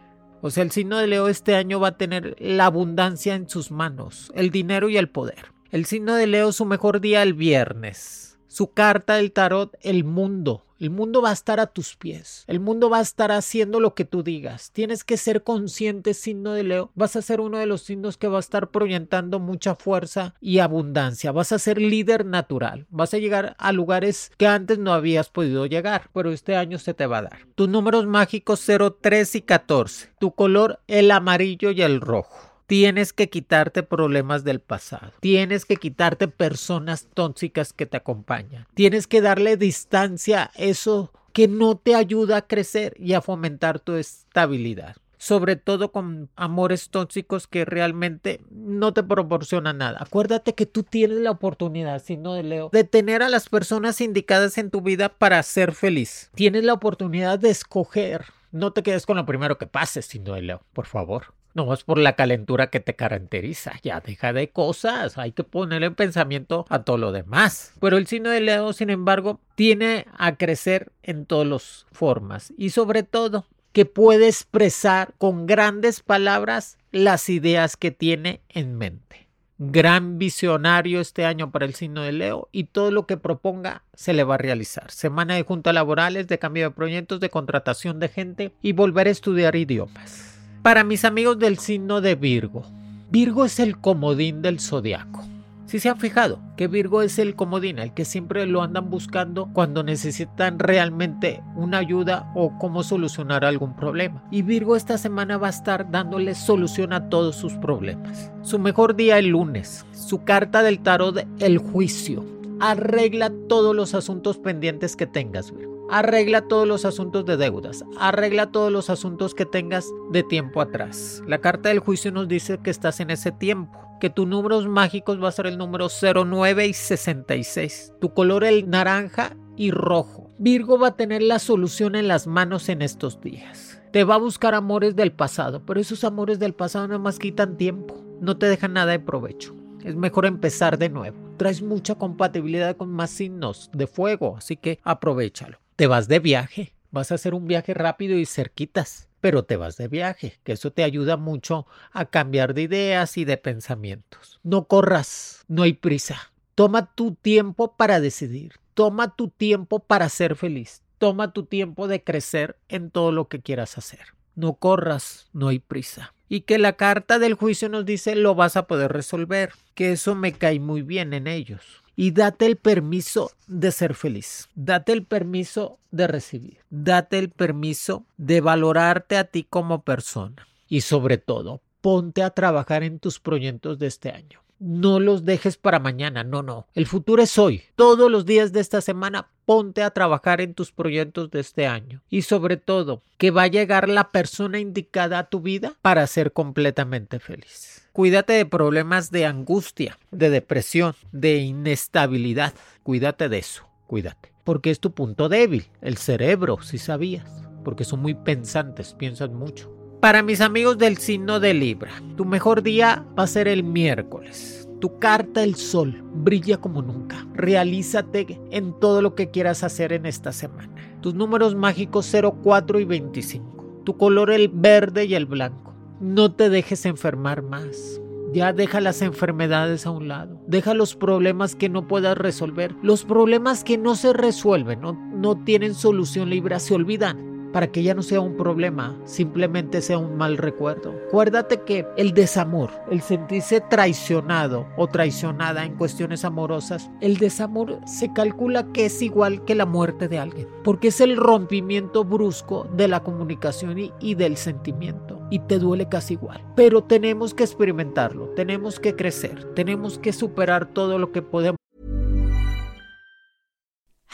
o 0.42 0.50
sea, 0.50 0.62
el 0.62 0.70
signo 0.70 0.99
de 0.99 1.06
Leo 1.06 1.28
este 1.28 1.54
año 1.54 1.80
va 1.80 1.88
a 1.88 1.99
tener 1.99 2.37
la 2.38 2.66
abundancia 2.66 3.35
en 3.35 3.49
sus 3.49 3.70
manos, 3.70 4.32
el 4.35 4.50
dinero 4.50 4.88
y 4.88 4.97
el 4.97 5.09
poder. 5.09 5.52
El 5.70 5.85
signo 5.85 6.14
de 6.14 6.26
Leo 6.26 6.52
su 6.52 6.64
mejor 6.64 7.00
día 7.00 7.23
el 7.23 7.35
viernes. 7.35 8.38
Su 8.49 8.73
carta 8.73 9.14
del 9.14 9.32
tarot, 9.32 9.76
el 9.82 10.04
mundo. 10.04 10.64
El 10.81 10.89
mundo 10.89 11.21
va 11.21 11.29
a 11.29 11.35
estar 11.35 11.61
a 11.61 11.67
tus 11.67 11.95
pies. 11.95 12.45
El 12.47 12.59
mundo 12.59 12.89
va 12.89 13.01
a 13.01 13.03
estar 13.03 13.33
haciendo 13.33 13.81
lo 13.81 13.95
que 13.95 14.07
tú 14.07 14.23
digas. 14.23 14.71
Tienes 14.73 15.05
que 15.05 15.19
ser 15.19 15.43
consciente, 15.43 16.15
signo 16.15 16.55
de 16.55 16.63
Leo. 16.63 16.91
Vas 16.95 17.17
a 17.17 17.23
ser 17.23 17.43
uno 17.43 17.59
de 17.59 17.67
los 17.67 17.83
signos 17.83 18.17
que 18.17 18.29
va 18.29 18.39
a 18.39 18.41
estar 18.41 18.71
proyectando 18.71 19.41
mucha 19.41 19.75
fuerza 19.75 20.35
y 20.41 20.61
abundancia. 20.61 21.33
Vas 21.33 21.53
a 21.53 21.59
ser 21.59 21.79
líder 21.79 22.25
natural. 22.25 22.87
Vas 22.89 23.13
a 23.13 23.19
llegar 23.19 23.57
a 23.59 23.73
lugares 23.73 24.33
que 24.39 24.47
antes 24.47 24.79
no 24.79 24.95
habías 24.95 25.29
podido 25.29 25.67
llegar, 25.67 26.09
pero 26.15 26.33
este 26.33 26.57
año 26.57 26.79
se 26.79 26.95
te 26.95 27.05
va 27.05 27.19
a 27.19 27.23
dar. 27.25 27.39
Tus 27.57 27.69
números 27.69 28.07
mágicos 28.07 28.63
0, 28.65 28.97
3 29.03 29.35
y 29.35 29.43
14. 29.43 30.09
Tu 30.19 30.33
color, 30.33 30.81
el 30.87 31.11
amarillo 31.11 31.73
y 31.73 31.83
el 31.83 32.01
rojo. 32.01 32.50
Tienes 32.71 33.12
que 33.12 33.29
quitarte 33.29 33.83
problemas 33.83 34.45
del 34.45 34.61
pasado. 34.61 35.12
Tienes 35.19 35.65
que 35.65 35.75
quitarte 35.75 36.29
personas 36.29 37.09
tóxicas 37.15 37.73
que 37.73 37.85
te 37.85 37.97
acompañan. 37.97 38.65
Tienes 38.75 39.09
que 39.09 39.21
darle 39.21 39.57
distancia 39.57 40.45
a 40.45 40.50
eso 40.55 41.11
que 41.33 41.49
no 41.49 41.77
te 41.77 41.97
ayuda 41.97 42.37
a 42.37 42.47
crecer 42.47 42.95
y 42.97 43.15
a 43.15 43.23
fomentar 43.23 43.81
tu 43.81 43.95
estabilidad. 43.95 44.95
Sobre 45.19 45.57
todo 45.57 45.91
con 45.91 46.31
amores 46.37 46.91
tóxicos 46.91 47.49
que 47.49 47.65
realmente 47.65 48.41
no 48.53 48.95
te 48.95 49.03
proporcionan 49.03 49.79
nada. 49.79 49.99
Acuérdate 50.00 50.55
que 50.55 50.65
tú 50.65 50.85
tienes 50.85 51.19
la 51.19 51.33
oportunidad, 51.33 52.00
si 52.00 52.17
no 52.17 52.35
de 52.35 52.45
Leo, 52.45 52.71
de 52.73 52.85
tener 52.85 53.25
a 53.25 53.29
las 53.29 53.49
personas 53.49 54.00
indicadas 54.00 54.59
en 54.59 54.71
tu 54.71 54.81
vida 54.81 55.09
para 55.09 55.43
ser 55.43 55.73
feliz. 55.73 56.31
Tienes 56.37 56.62
la 56.62 56.75
oportunidad 56.75 57.41
de 57.41 57.50
escoger. 57.50 58.27
No 58.53 58.73
te 58.73 58.85
quedes 58.85 59.07
con 59.07 59.17
lo 59.17 59.27
primero 59.27 59.59
que 59.59 59.67
pase, 59.67 60.03
sino 60.03 60.35
de 60.35 60.43
Leo, 60.43 60.62
por 60.73 60.87
favor. 60.87 61.35
No 61.54 61.73
es 61.73 61.83
por 61.83 61.99
la 61.99 62.14
calentura 62.14 62.69
que 62.69 62.80
te 62.80 62.95
caracteriza. 62.95 63.73
Ya 63.83 64.00
deja 64.00 64.33
de 64.33 64.50
cosas. 64.50 65.19
Hay 65.19 65.33
que 65.33 65.45
poner 65.45 65.83
en 65.83 65.95
pensamiento 65.95 66.64
a 66.69 66.83
todo 66.83 66.99
lo 66.99 67.12
demás. 67.12 67.73
Pero 67.80 67.97
el 67.97 68.07
signo 68.07 68.30
de 68.30 68.40
Leo, 68.40 68.73
sin 68.73 68.90
embargo, 68.90 69.40
tiene 69.57 70.07
a 70.16 70.37
crecer 70.37 70.92
en 71.02 71.26
todas 71.26 71.47
las 71.47 71.87
formas. 71.92 72.52
Y 72.57 72.71
sobre 72.71 73.02
todo, 73.02 73.47
que 73.73 73.85
puede 73.85 74.28
expresar 74.28 75.14
con 75.19 75.47
grandes 75.47 76.00
palabras 76.00 76.78
las 76.92 77.28
ideas 77.28 77.76
que 77.76 77.90
tiene 77.90 78.40
en 78.49 78.76
mente. 78.76 79.28
Gran 79.59 80.19
visionario 80.19 81.00
este 81.00 81.26
año 81.26 81.50
para 81.50 81.66
el 81.66 81.75
signo 81.75 82.02
de 82.02 82.12
Leo 82.12 82.49
y 82.50 82.64
todo 82.64 82.90
lo 82.90 83.07
que 83.07 83.19
proponga 83.19 83.83
se 83.95 84.14
le 84.14 84.25
va 84.25 84.37
a 84.37 84.38
realizar. 84.38 84.90
Semana 84.90 85.35
de 85.35 85.42
juntas 85.42 85.75
laborales, 85.75 86.28
de 86.28 86.38
cambio 86.38 86.64
de 86.64 86.75
proyectos, 86.75 87.21
de 87.21 87.28
contratación 87.28 88.00
de 88.00 88.09
gente 88.09 88.52
y 88.62 88.73
volver 88.73 89.07
a 89.07 89.11
estudiar 89.11 89.57
idiomas. 89.57 90.39
Para 90.62 90.85
mis 90.85 91.07
amigos 91.07 91.38
del 91.38 91.57
signo 91.57 92.02
de 92.02 92.17
Virgo, 92.17 92.64
Virgo 93.11 93.47
es 93.47 93.59
el 93.59 93.79
comodín 93.79 94.43
del 94.43 94.61
zodiaco. 94.61 95.25
Si 95.64 95.81
se 95.81 95.88
han 95.88 95.97
fijado 95.97 96.38
que 96.59 96.69
Virgo 96.69 97.00
es 97.00 97.19
el 97.19 97.35
comodín, 97.35 97.79
el 97.79 97.95
que 97.95 98.05
siempre 98.05 98.45
lo 98.45 98.61
andan 98.61 98.90
buscando 98.90 99.49
cuando 99.55 99.83
necesitan 99.83 100.59
realmente 100.59 101.43
una 101.57 101.79
ayuda 101.79 102.31
o 102.35 102.59
cómo 102.59 102.83
solucionar 102.83 103.43
algún 103.43 103.75
problema. 103.75 104.23
Y 104.31 104.43
Virgo 104.43 104.76
esta 104.76 104.99
semana 104.99 105.38
va 105.38 105.47
a 105.47 105.50
estar 105.50 105.90
dándole 105.90 106.35
solución 106.35 106.93
a 106.93 107.09
todos 107.09 107.37
sus 107.37 107.55
problemas. 107.55 108.31
Su 108.43 108.59
mejor 108.59 108.97
día 108.97 109.19
el 109.19 109.29
lunes. 109.29 109.87
Su 109.93 110.25
carta 110.25 110.62
del 110.62 110.81
tarot, 110.81 111.26
el 111.38 111.57
juicio. 111.57 112.23
Arregla 112.61 113.33
todos 113.49 113.75
los 113.75 113.95
asuntos 113.95 114.37
pendientes 114.37 114.95
que 114.95 115.07
tengas, 115.07 115.57
Virgo. 115.57 115.80
Arregla 115.92 116.42
todos 116.42 116.68
los 116.68 116.85
asuntos 116.85 117.26
de 117.26 117.37
deudas. 117.37 117.85
Arregla 117.99 118.52
todos 118.52 118.70
los 118.70 118.90
asuntos 118.90 119.35
que 119.35 119.44
tengas 119.44 119.88
de 120.12 120.23
tiempo 120.23 120.61
atrás. 120.61 121.20
La 121.26 121.38
carta 121.38 121.68
del 121.68 121.80
juicio 121.80 122.12
nos 122.12 122.28
dice 122.28 122.59
que 122.59 122.70
estás 122.70 123.00
en 123.00 123.11
ese 123.11 123.32
tiempo. 123.32 123.76
Que 123.99 124.09
tus 124.09 124.25
números 124.25 124.68
mágicos 124.68 125.20
va 125.20 125.28
a 125.28 125.32
ser 125.32 125.49
el 125.49 125.59
número 125.59 125.88
09 125.90 126.68
y 126.68 126.73
66. 126.75 127.94
Tu 128.00 128.14
color 128.14 128.44
el 128.44 128.70
naranja 128.70 129.37
y 129.56 129.73
rojo. 129.73 130.30
Virgo 130.38 130.78
va 130.78 130.88
a 130.88 130.97
tener 130.97 131.23
la 131.23 131.40
solución 131.40 131.97
en 131.97 132.06
las 132.06 132.28
manos 132.28 132.68
en 132.68 132.82
estos 132.82 133.20
días. 133.20 133.82
Te 133.90 134.04
va 134.04 134.14
a 134.14 134.18
buscar 134.18 134.54
amores 134.54 134.94
del 134.94 135.11
pasado, 135.11 135.66
pero 135.66 135.80
esos 135.80 136.04
amores 136.04 136.38
del 136.38 136.54
pasado 136.54 136.87
nada 136.87 137.00
más 137.00 137.18
quitan 137.18 137.56
tiempo. 137.56 138.00
No 138.20 138.37
te 138.37 138.47
dejan 138.47 138.75
nada 138.75 138.92
de 138.92 139.00
provecho. 139.00 139.56
Es 139.85 139.97
mejor 139.97 140.26
empezar 140.26 140.78
de 140.78 140.88
nuevo. 140.88 141.18
Traes 141.37 141.62
mucha 141.62 141.97
compatibilidad 141.97 142.76
con 142.76 142.90
más 142.90 143.11
signos 143.11 143.70
de 143.73 143.88
fuego, 143.88 144.37
así 144.37 144.56
que 144.56 144.78
aprovechalo 144.85 145.59
te 145.81 145.87
vas 145.87 146.09
de 146.09 146.19
viaje, 146.19 146.75
vas 146.91 147.11
a 147.11 147.15
hacer 147.15 147.33
un 147.33 147.47
viaje 147.47 147.73
rápido 147.73 148.19
y 148.19 148.27
cerquitas, 148.27 149.09
pero 149.23 149.47
te 149.47 149.57
vas 149.57 149.79
de 149.79 149.89
viaje, 149.89 150.39
que 150.45 150.53
eso 150.53 150.71
te 150.73 150.85
ayuda 150.85 151.17
mucho 151.17 151.67
a 151.91 152.05
cambiar 152.05 152.53
de 152.53 152.61
ideas 152.61 153.17
y 153.17 153.25
de 153.25 153.39
pensamientos. 153.39 154.41
No 154.43 154.67
corras, 154.67 155.43
no 155.49 155.63
hay 155.63 155.73
prisa. 155.73 156.33
Toma 156.55 156.95
tu 156.95 157.15
tiempo 157.15 157.77
para 157.79 157.99
decidir, 157.99 158.57
toma 158.75 159.17
tu 159.17 159.29
tiempo 159.29 159.79
para 159.79 160.11
ser 160.11 160.37
feliz, 160.37 160.83
toma 160.99 161.33
tu 161.33 161.47
tiempo 161.47 161.89
de 161.89 162.05
crecer 162.05 162.59
en 162.69 162.91
todo 162.91 163.11
lo 163.11 163.29
que 163.29 163.41
quieras 163.41 163.79
hacer. 163.79 164.09
No 164.35 164.57
corras, 164.57 165.31
no 165.33 165.49
hay 165.49 165.61
prisa. 165.61 166.13
Y 166.29 166.43
que 166.43 166.59
la 166.59 166.75
carta 166.75 167.19
del 167.19 167.33
juicio 167.33 167.71
nos 167.71 167.87
dice 167.87 168.17
lo 168.17 168.35
vas 168.35 168.59
a 168.59 168.67
poder 168.67 168.93
resolver, 168.93 169.55
que 169.75 169.93
eso 169.93 170.15
me 170.15 170.33
cae 170.33 170.61
muy 170.61 170.83
bien 170.83 171.15
en 171.15 171.27
ellos 171.27 171.81
y 172.00 172.12
date 172.12 172.47
el 172.47 172.57
permiso 172.57 173.30
de 173.47 173.71
ser 173.71 173.95
feliz. 173.95 174.49
Date 174.54 174.92
el 174.92 175.04
permiso 175.04 175.78
de 175.90 176.07
recibir. 176.07 176.57
Date 176.71 177.19
el 177.19 177.28
permiso 177.28 178.07
de 178.16 178.40
valorarte 178.40 179.19
a 179.19 179.25
ti 179.25 179.45
como 179.45 179.83
persona. 179.83 180.49
Y 180.66 180.80
sobre 180.80 181.19
todo, 181.19 181.61
ponte 181.83 182.23
a 182.23 182.30
trabajar 182.30 182.85
en 182.85 183.00
tus 183.00 183.21
proyectos 183.21 183.78
de 183.78 183.88
este 183.88 184.12
año. 184.12 184.40
No 184.59 184.99
los 184.99 185.26
dejes 185.26 185.59
para 185.59 185.78
mañana, 185.78 186.25
no, 186.25 186.42
no. 186.42 186.66
El 186.75 186.87
futuro 186.87 187.23
es 187.23 187.37
hoy. 187.37 187.64
Todos 187.76 188.11
los 188.11 188.25
días 188.25 188.54
de 188.54 188.61
esta 188.61 188.80
semana 188.80 189.28
ponte 189.45 189.83
a 189.83 189.90
trabajar 189.90 190.40
en 190.40 190.54
tus 190.54 190.73
proyectos 190.73 191.30
de 191.30 191.40
este 191.40 191.66
año. 191.66 192.00
Y 192.09 192.23
sobre 192.23 192.57
todo, 192.57 193.02
que 193.19 193.30
va 193.30 193.42
a 193.42 193.49
llegar 193.49 193.90
la 193.90 194.09
persona 194.09 194.59
indicada 194.59 195.19
a 195.19 195.28
tu 195.28 195.40
vida 195.40 195.75
para 195.83 196.07
ser 196.07 196.33
completamente 196.33 197.21
feliz. 197.21 197.80
Cuídate 197.92 198.35
de 198.35 198.47
problemas 198.47 199.11
de 199.11 199.26
angustia, 199.26 199.99
de 200.12 200.30
depresión, 200.30 200.94
de 201.11 201.38
inestabilidad. 201.38 202.54
Cuídate 202.85 203.28
de 203.28 203.38
eso, 203.38 203.64
cuídate. 203.88 204.32
Porque 204.44 204.70
es 204.70 204.78
tu 204.78 204.92
punto 204.92 205.28
débil, 205.28 205.66
el 205.82 205.97
cerebro, 205.97 206.62
si 206.62 206.78
sabías. 206.78 207.28
Porque 207.64 207.82
son 207.82 208.00
muy 208.00 208.14
pensantes, 208.14 208.94
piensan 208.94 209.35
mucho. 209.35 209.75
Para 210.00 210.23
mis 210.23 210.40
amigos 210.40 210.78
del 210.78 210.99
signo 210.99 211.40
de 211.40 211.52
Libra, 211.52 211.90
tu 212.16 212.25
mejor 212.25 212.62
día 212.62 213.04
va 213.18 213.25
a 213.25 213.26
ser 213.26 213.49
el 213.49 213.64
miércoles. 213.64 214.68
Tu 214.80 214.99
carta 215.00 215.42
el 215.42 215.56
sol 215.56 216.00
brilla 216.14 216.59
como 216.59 216.82
nunca. 216.82 217.26
Realízate 217.35 218.40
en 218.52 218.73
todo 218.78 219.02
lo 219.02 219.16
que 219.16 219.30
quieras 219.30 219.64
hacer 219.64 219.92
en 219.92 220.06
esta 220.06 220.32
semana. 220.32 220.73
Tus 221.00 221.14
números 221.14 221.56
mágicos 221.56 222.06
0, 222.09 222.38
4 222.42 222.78
y 222.78 222.85
25. 222.85 223.82
Tu 223.85 223.97
color 223.97 224.30
el 224.30 224.49
verde 224.49 225.06
y 225.06 225.14
el 225.14 225.26
blanco. 225.26 225.70
No 226.00 226.33
te 226.33 226.49
dejes 226.49 226.87
enfermar 226.87 227.42
más. 227.42 228.00
Ya 228.33 228.54
deja 228.54 228.80
las 228.80 229.02
enfermedades 229.02 229.85
a 229.85 229.90
un 229.90 230.09
lado. 230.09 230.40
Deja 230.47 230.73
los 230.73 230.97
problemas 230.97 231.54
que 231.54 231.69
no 231.69 231.87
puedas 231.87 232.16
resolver. 232.16 232.75
Los 232.83 233.04
problemas 233.04 233.64
que 233.64 233.76
no 233.76 233.95
se 233.97 234.14
resuelven, 234.14 234.80
no, 234.80 234.95
no 234.95 235.45
tienen 235.45 235.75
solución 235.75 236.30
libre, 236.30 236.59
se 236.59 236.73
olvidan 236.73 237.50
para 237.52 237.71
que 237.71 237.83
ya 237.83 237.92
no 237.92 238.02
sea 238.02 238.21
un 238.21 238.38
problema, 238.38 238.99
simplemente 239.04 239.83
sea 239.83 239.99
un 239.99 240.16
mal 240.16 240.38
recuerdo. 240.38 240.95
Acuérdate 241.09 241.64
que 241.64 241.87
el 241.99 242.14
desamor, 242.14 242.71
el 242.90 243.02
sentirse 243.02 243.61
traicionado 243.61 244.69
o 244.78 244.87
traicionada 244.87 245.66
en 245.66 245.76
cuestiones 245.76 246.25
amorosas, 246.25 246.90
el 247.02 247.19
desamor 247.19 247.78
se 247.85 248.11
calcula 248.14 248.73
que 248.73 248.87
es 248.87 249.02
igual 249.02 249.45
que 249.45 249.54
la 249.54 249.66
muerte 249.66 250.09
de 250.09 250.19
alguien, 250.19 250.49
porque 250.64 250.88
es 250.88 251.02
el 251.02 251.19
rompimiento 251.19 252.04
brusco 252.04 252.66
de 252.75 252.88
la 252.88 253.02
comunicación 253.02 253.78
y, 253.78 253.92
y 254.00 254.14
del 254.14 254.38
sentimiento 254.38 255.20
y 255.31 255.39
te 255.39 255.59
duele 255.59 255.89
casi 255.89 256.15
igual. 256.15 256.45
Pero 256.57 256.83
tenemos 256.83 257.33
que 257.33 257.45
experimentarlo, 257.45 258.29
tenemos 258.35 258.81
que 258.81 258.97
crecer, 258.97 259.55
tenemos 259.55 259.99
que 259.99 260.13
superar 260.13 260.67
todo 260.67 260.99
lo 260.99 261.13
que 261.13 261.23
podemos. 261.23 261.57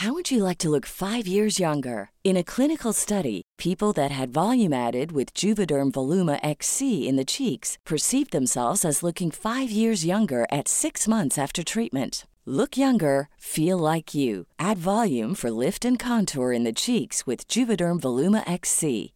How 0.01 0.13
would 0.13 0.31
you 0.31 0.45
like 0.45 0.59
to 0.59 0.69
look 0.69 0.85
5 0.85 1.27
years 1.27 1.59
younger? 1.59 2.11
In 2.23 2.37
a 2.37 2.45
clinical 2.45 2.93
study, 2.93 3.43
people 3.57 3.95
that 3.95 4.11
had 4.11 4.29
volume 4.31 4.75
added 4.75 5.11
with 5.11 5.33
Juvederm 5.33 5.91
Voluma 5.91 6.39
XC 6.43 7.09
in 7.09 7.17
the 7.17 7.25
cheeks 7.25 7.79
perceived 7.87 8.31
themselves 8.31 8.85
as 8.85 9.03
looking 9.03 9.31
5 9.31 9.71
years 9.71 10.05
younger 10.05 10.47
at 10.53 10.69
6 10.69 11.09
months 11.09 11.39
after 11.39 11.65
treatment. 11.65 12.27
Look 12.45 12.77
younger, 12.77 13.29
feel 13.39 13.79
like 13.79 14.15
you. 14.15 14.47
Add 14.59 14.79
volume 14.79 15.35
for 15.35 15.51
lift 15.51 15.85
and 15.85 15.99
contour 15.99 16.53
in 16.53 16.65
the 16.65 16.75
cheeks 16.75 17.27
with 17.27 17.49
Juvederm 17.49 17.99
Voluma 17.99 18.45
XC. 18.47 19.16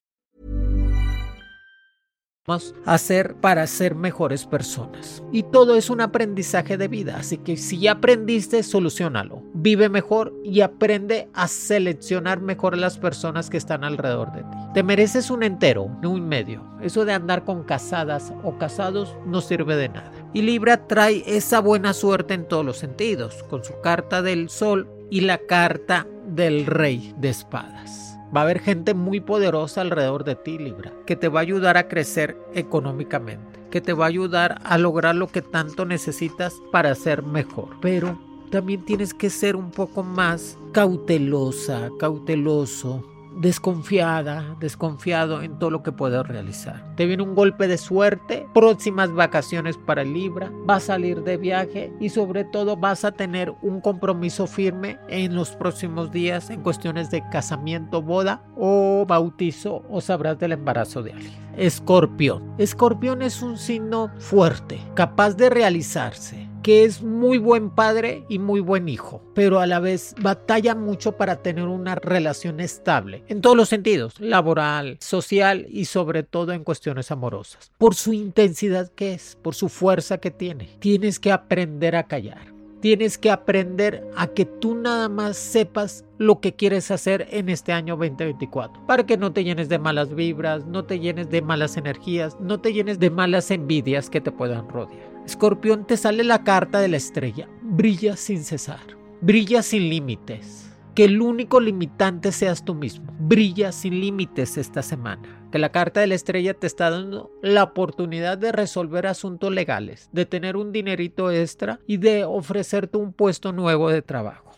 Hacer 2.85 3.35
para 3.35 3.67
ser 3.67 3.93
mejores 3.93 4.45
personas. 4.45 5.21
Y 5.31 5.43
todo 5.43 5.75
es 5.75 5.89
un 5.91 6.01
aprendizaje 6.01 6.75
de 6.75 6.87
vida, 6.87 7.17
así 7.17 7.37
que 7.37 7.55
si 7.55 7.79
ya 7.79 7.93
aprendiste, 7.93 8.63
solucionalo. 8.63 9.43
Vive 9.53 9.89
mejor 9.89 10.33
y 10.43 10.61
aprende 10.61 11.29
a 11.33 11.47
seleccionar 11.47 12.41
mejor 12.41 12.77
las 12.77 12.97
personas 12.97 13.49
que 13.49 13.57
están 13.57 13.83
alrededor 13.83 14.31
de 14.33 14.41
ti. 14.41 14.57
Te 14.73 14.83
mereces 14.83 15.29
un 15.29 15.43
entero, 15.43 15.95
no 16.01 16.09
un 16.09 16.27
medio. 16.27 16.63
Eso 16.81 17.05
de 17.05 17.13
andar 17.13 17.45
con 17.45 17.63
casadas 17.63 18.33
o 18.43 18.57
casados 18.57 19.15
no 19.25 19.41
sirve 19.41 19.75
de 19.75 19.89
nada. 19.89 20.11
Y 20.33 20.41
Libra 20.41 20.87
trae 20.87 21.23
esa 21.27 21.59
buena 21.59 21.93
suerte 21.93 22.33
en 22.33 22.47
todos 22.47 22.65
los 22.65 22.77
sentidos, 22.77 23.43
con 23.43 23.63
su 23.63 23.79
carta 23.81 24.23
del 24.23 24.49
sol 24.49 24.89
y 25.11 25.21
la 25.21 25.37
carta 25.37 26.07
del 26.25 26.65
rey 26.65 27.13
de 27.17 27.29
espadas. 27.29 28.10
Va 28.35 28.41
a 28.41 28.43
haber 28.43 28.59
gente 28.59 28.93
muy 28.93 29.19
poderosa 29.19 29.81
alrededor 29.81 30.23
de 30.23 30.35
ti, 30.35 30.57
Libra, 30.57 30.93
que 31.05 31.15
te 31.15 31.27
va 31.27 31.39
a 31.39 31.43
ayudar 31.43 31.77
a 31.77 31.87
crecer 31.87 32.37
económicamente, 32.53 33.59
que 33.69 33.81
te 33.81 33.93
va 33.93 34.05
a 34.05 34.09
ayudar 34.09 34.61
a 34.63 34.77
lograr 34.77 35.15
lo 35.15 35.27
que 35.27 35.41
tanto 35.41 35.85
necesitas 35.85 36.55
para 36.71 36.95
ser 36.95 37.23
mejor. 37.23 37.69
Pero 37.81 38.17
también 38.49 38.85
tienes 38.85 39.13
que 39.13 39.29
ser 39.29 39.55
un 39.55 39.71
poco 39.71 40.03
más 40.03 40.57
cautelosa, 40.71 41.89
cauteloso 41.99 43.10
desconfiada, 43.35 44.55
desconfiado 44.59 45.41
en 45.41 45.57
todo 45.57 45.69
lo 45.69 45.83
que 45.83 45.91
puedes 45.91 46.25
realizar. 46.27 46.95
Te 46.95 47.05
viene 47.05 47.23
un 47.23 47.35
golpe 47.35 47.67
de 47.67 47.77
suerte, 47.77 48.45
próximas 48.53 49.11
vacaciones 49.13 49.77
para 49.77 50.01
el 50.01 50.13
Libra, 50.13 50.51
vas 50.65 50.83
a 50.83 50.87
salir 50.87 51.23
de 51.23 51.37
viaje 51.37 51.93
y 51.99 52.09
sobre 52.09 52.43
todo 52.43 52.75
vas 52.75 53.05
a 53.05 53.11
tener 53.11 53.53
un 53.61 53.81
compromiso 53.81 54.47
firme 54.47 54.99
en 55.07 55.35
los 55.35 55.51
próximos 55.51 56.11
días 56.11 56.49
en 56.49 56.61
cuestiones 56.61 57.09
de 57.11 57.23
casamiento, 57.31 58.01
boda 58.01 58.43
o 58.57 59.05
bautizo 59.07 59.83
o 59.89 60.01
sabrás 60.01 60.37
del 60.37 60.51
embarazo 60.51 61.01
de 61.01 61.13
alguien. 61.13 61.33
Escorpión. 61.57 62.53
Escorpión 62.57 63.21
es 63.21 63.41
un 63.41 63.57
signo 63.57 64.11
fuerte, 64.19 64.79
capaz 64.95 65.35
de 65.35 65.49
realizarse 65.49 66.50
que 66.63 66.83
es 66.83 67.01
muy 67.01 67.37
buen 67.37 67.69
padre 67.69 68.25
y 68.29 68.39
muy 68.39 68.59
buen 68.59 68.89
hijo, 68.89 69.21
pero 69.33 69.59
a 69.59 69.67
la 69.67 69.79
vez 69.79 70.15
batalla 70.21 70.75
mucho 70.75 71.13
para 71.13 71.41
tener 71.41 71.65
una 71.65 71.95
relación 71.95 72.59
estable, 72.59 73.23
en 73.27 73.41
todos 73.41 73.57
los 73.57 73.69
sentidos, 73.69 74.19
laboral, 74.19 74.97
social 74.99 75.65
y 75.69 75.85
sobre 75.85 76.23
todo 76.23 76.51
en 76.53 76.63
cuestiones 76.63 77.11
amorosas, 77.11 77.71
por 77.77 77.95
su 77.95 78.13
intensidad 78.13 78.91
que 78.91 79.13
es, 79.13 79.37
por 79.41 79.55
su 79.55 79.69
fuerza 79.69 80.19
que 80.19 80.31
tiene. 80.31 80.69
Tienes 80.79 81.19
que 81.19 81.31
aprender 81.31 81.95
a 81.95 82.03
callar. 82.03 82.51
Tienes 82.81 83.19
que 83.19 83.29
aprender 83.29 84.03
a 84.15 84.25
que 84.25 84.45
tú 84.45 84.73
nada 84.73 85.07
más 85.07 85.37
sepas 85.37 86.03
lo 86.17 86.39
que 86.39 86.55
quieres 86.55 86.89
hacer 86.89 87.27
en 87.29 87.47
este 87.47 87.73
año 87.73 87.95
2024. 87.95 88.87
Para 88.87 89.05
que 89.05 89.17
no 89.17 89.31
te 89.33 89.43
llenes 89.43 89.69
de 89.69 89.77
malas 89.77 90.15
vibras, 90.15 90.65
no 90.65 90.83
te 90.83 90.99
llenes 90.99 91.29
de 91.29 91.43
malas 91.43 91.77
energías, 91.77 92.39
no 92.39 92.59
te 92.59 92.73
llenes 92.73 92.97
de 92.97 93.11
malas 93.11 93.51
envidias 93.51 94.09
que 94.09 94.19
te 94.19 94.31
puedan 94.31 94.67
rodear. 94.67 95.10
Escorpión, 95.25 95.85
te 95.85 95.97
sale 95.97 96.23
la 96.23 96.43
carta 96.43 96.79
de 96.79 96.87
la 96.87 96.97
estrella. 96.97 97.47
Brilla 97.61 98.17
sin 98.17 98.43
cesar. 98.43 98.81
Brilla 99.21 99.61
sin 99.61 99.89
límites. 99.89 100.71
Que 100.95 101.05
el 101.05 101.21
único 101.21 101.59
limitante 101.59 102.31
seas 102.31 102.65
tú 102.65 102.75
mismo. 102.75 103.13
Brilla 103.19 103.71
sin 103.71 104.01
límites 104.01 104.57
esta 104.57 104.81
semana. 104.81 105.47
Que 105.51 105.59
la 105.59 105.71
carta 105.71 105.99
de 105.99 106.07
la 106.07 106.15
estrella 106.15 106.53
te 106.53 106.67
está 106.67 106.89
dando 106.89 107.31
la 107.41 107.63
oportunidad 107.63 108.37
de 108.37 108.51
resolver 108.51 109.05
asuntos 109.05 109.51
legales, 109.51 110.09
de 110.11 110.25
tener 110.25 110.57
un 110.57 110.71
dinerito 110.71 111.31
extra 111.31 111.79
y 111.87 111.97
de 111.97 112.23
ofrecerte 112.25 112.97
un 112.97 113.13
puesto 113.13 113.53
nuevo 113.53 113.89
de 113.89 114.01
trabajo. 114.01 114.51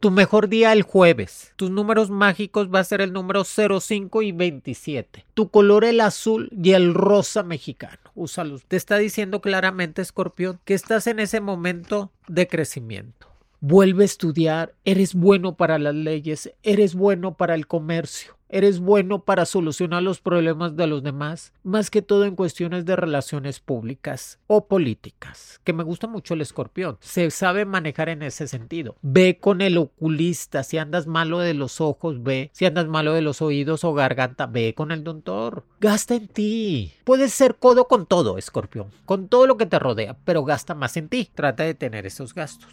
Tu 0.00 0.10
mejor 0.10 0.48
día 0.48 0.72
el 0.72 0.82
jueves. 0.82 1.52
Tus 1.56 1.70
números 1.70 2.08
mágicos 2.08 2.70
va 2.74 2.80
a 2.80 2.84
ser 2.84 3.02
el 3.02 3.12
número 3.12 3.44
05 3.44 4.22
y 4.22 4.32
27. 4.32 5.26
Tu 5.34 5.50
color 5.50 5.84
el 5.84 6.00
azul 6.00 6.48
y 6.50 6.72
el 6.72 6.94
rosa 6.94 7.42
mexicano. 7.42 7.99
Úsalos. 8.14 8.64
Te 8.66 8.76
está 8.76 8.98
diciendo 8.98 9.40
claramente, 9.40 10.02
Escorpión, 10.02 10.60
que 10.64 10.74
estás 10.74 11.06
en 11.06 11.18
ese 11.18 11.40
momento 11.40 12.12
de 12.28 12.48
crecimiento. 12.48 13.29
Vuelve 13.62 14.04
a 14.04 14.06
estudiar, 14.06 14.74
eres 14.86 15.14
bueno 15.14 15.54
para 15.54 15.78
las 15.78 15.94
leyes, 15.94 16.50
eres 16.62 16.94
bueno 16.94 17.36
para 17.36 17.54
el 17.54 17.66
comercio, 17.66 18.38
eres 18.48 18.80
bueno 18.80 19.26
para 19.26 19.44
solucionar 19.44 20.02
los 20.02 20.22
problemas 20.22 20.76
de 20.76 20.86
los 20.86 21.02
demás, 21.02 21.52
más 21.62 21.90
que 21.90 22.00
todo 22.00 22.24
en 22.24 22.36
cuestiones 22.36 22.86
de 22.86 22.96
relaciones 22.96 23.60
públicas 23.60 24.38
o 24.46 24.66
políticas, 24.66 25.60
que 25.62 25.74
me 25.74 25.84
gusta 25.84 26.06
mucho 26.06 26.32
el 26.32 26.40
escorpión, 26.40 26.96
se 27.00 27.30
sabe 27.30 27.66
manejar 27.66 28.08
en 28.08 28.22
ese 28.22 28.48
sentido. 28.48 28.96
Ve 29.02 29.36
con 29.38 29.60
el 29.60 29.76
oculista, 29.76 30.62
si 30.62 30.78
andas 30.78 31.06
malo 31.06 31.38
de 31.40 31.52
los 31.52 31.82
ojos, 31.82 32.22
ve, 32.22 32.48
si 32.54 32.64
andas 32.64 32.86
malo 32.86 33.12
de 33.12 33.20
los 33.20 33.42
oídos 33.42 33.84
o 33.84 33.92
garganta, 33.92 34.46
ve 34.46 34.72
con 34.74 34.90
el 34.90 35.04
doctor. 35.04 35.66
Gasta 35.80 36.14
en 36.14 36.28
ti. 36.28 36.94
Puedes 37.04 37.34
ser 37.34 37.56
codo 37.56 37.88
con 37.88 38.06
todo, 38.06 38.38
escorpión, 38.38 38.90
con 39.04 39.28
todo 39.28 39.46
lo 39.46 39.58
que 39.58 39.66
te 39.66 39.78
rodea, 39.78 40.16
pero 40.24 40.44
gasta 40.44 40.74
más 40.74 40.96
en 40.96 41.10
ti. 41.10 41.28
Trata 41.34 41.64
de 41.64 41.74
tener 41.74 42.06
esos 42.06 42.32
gastos 42.32 42.70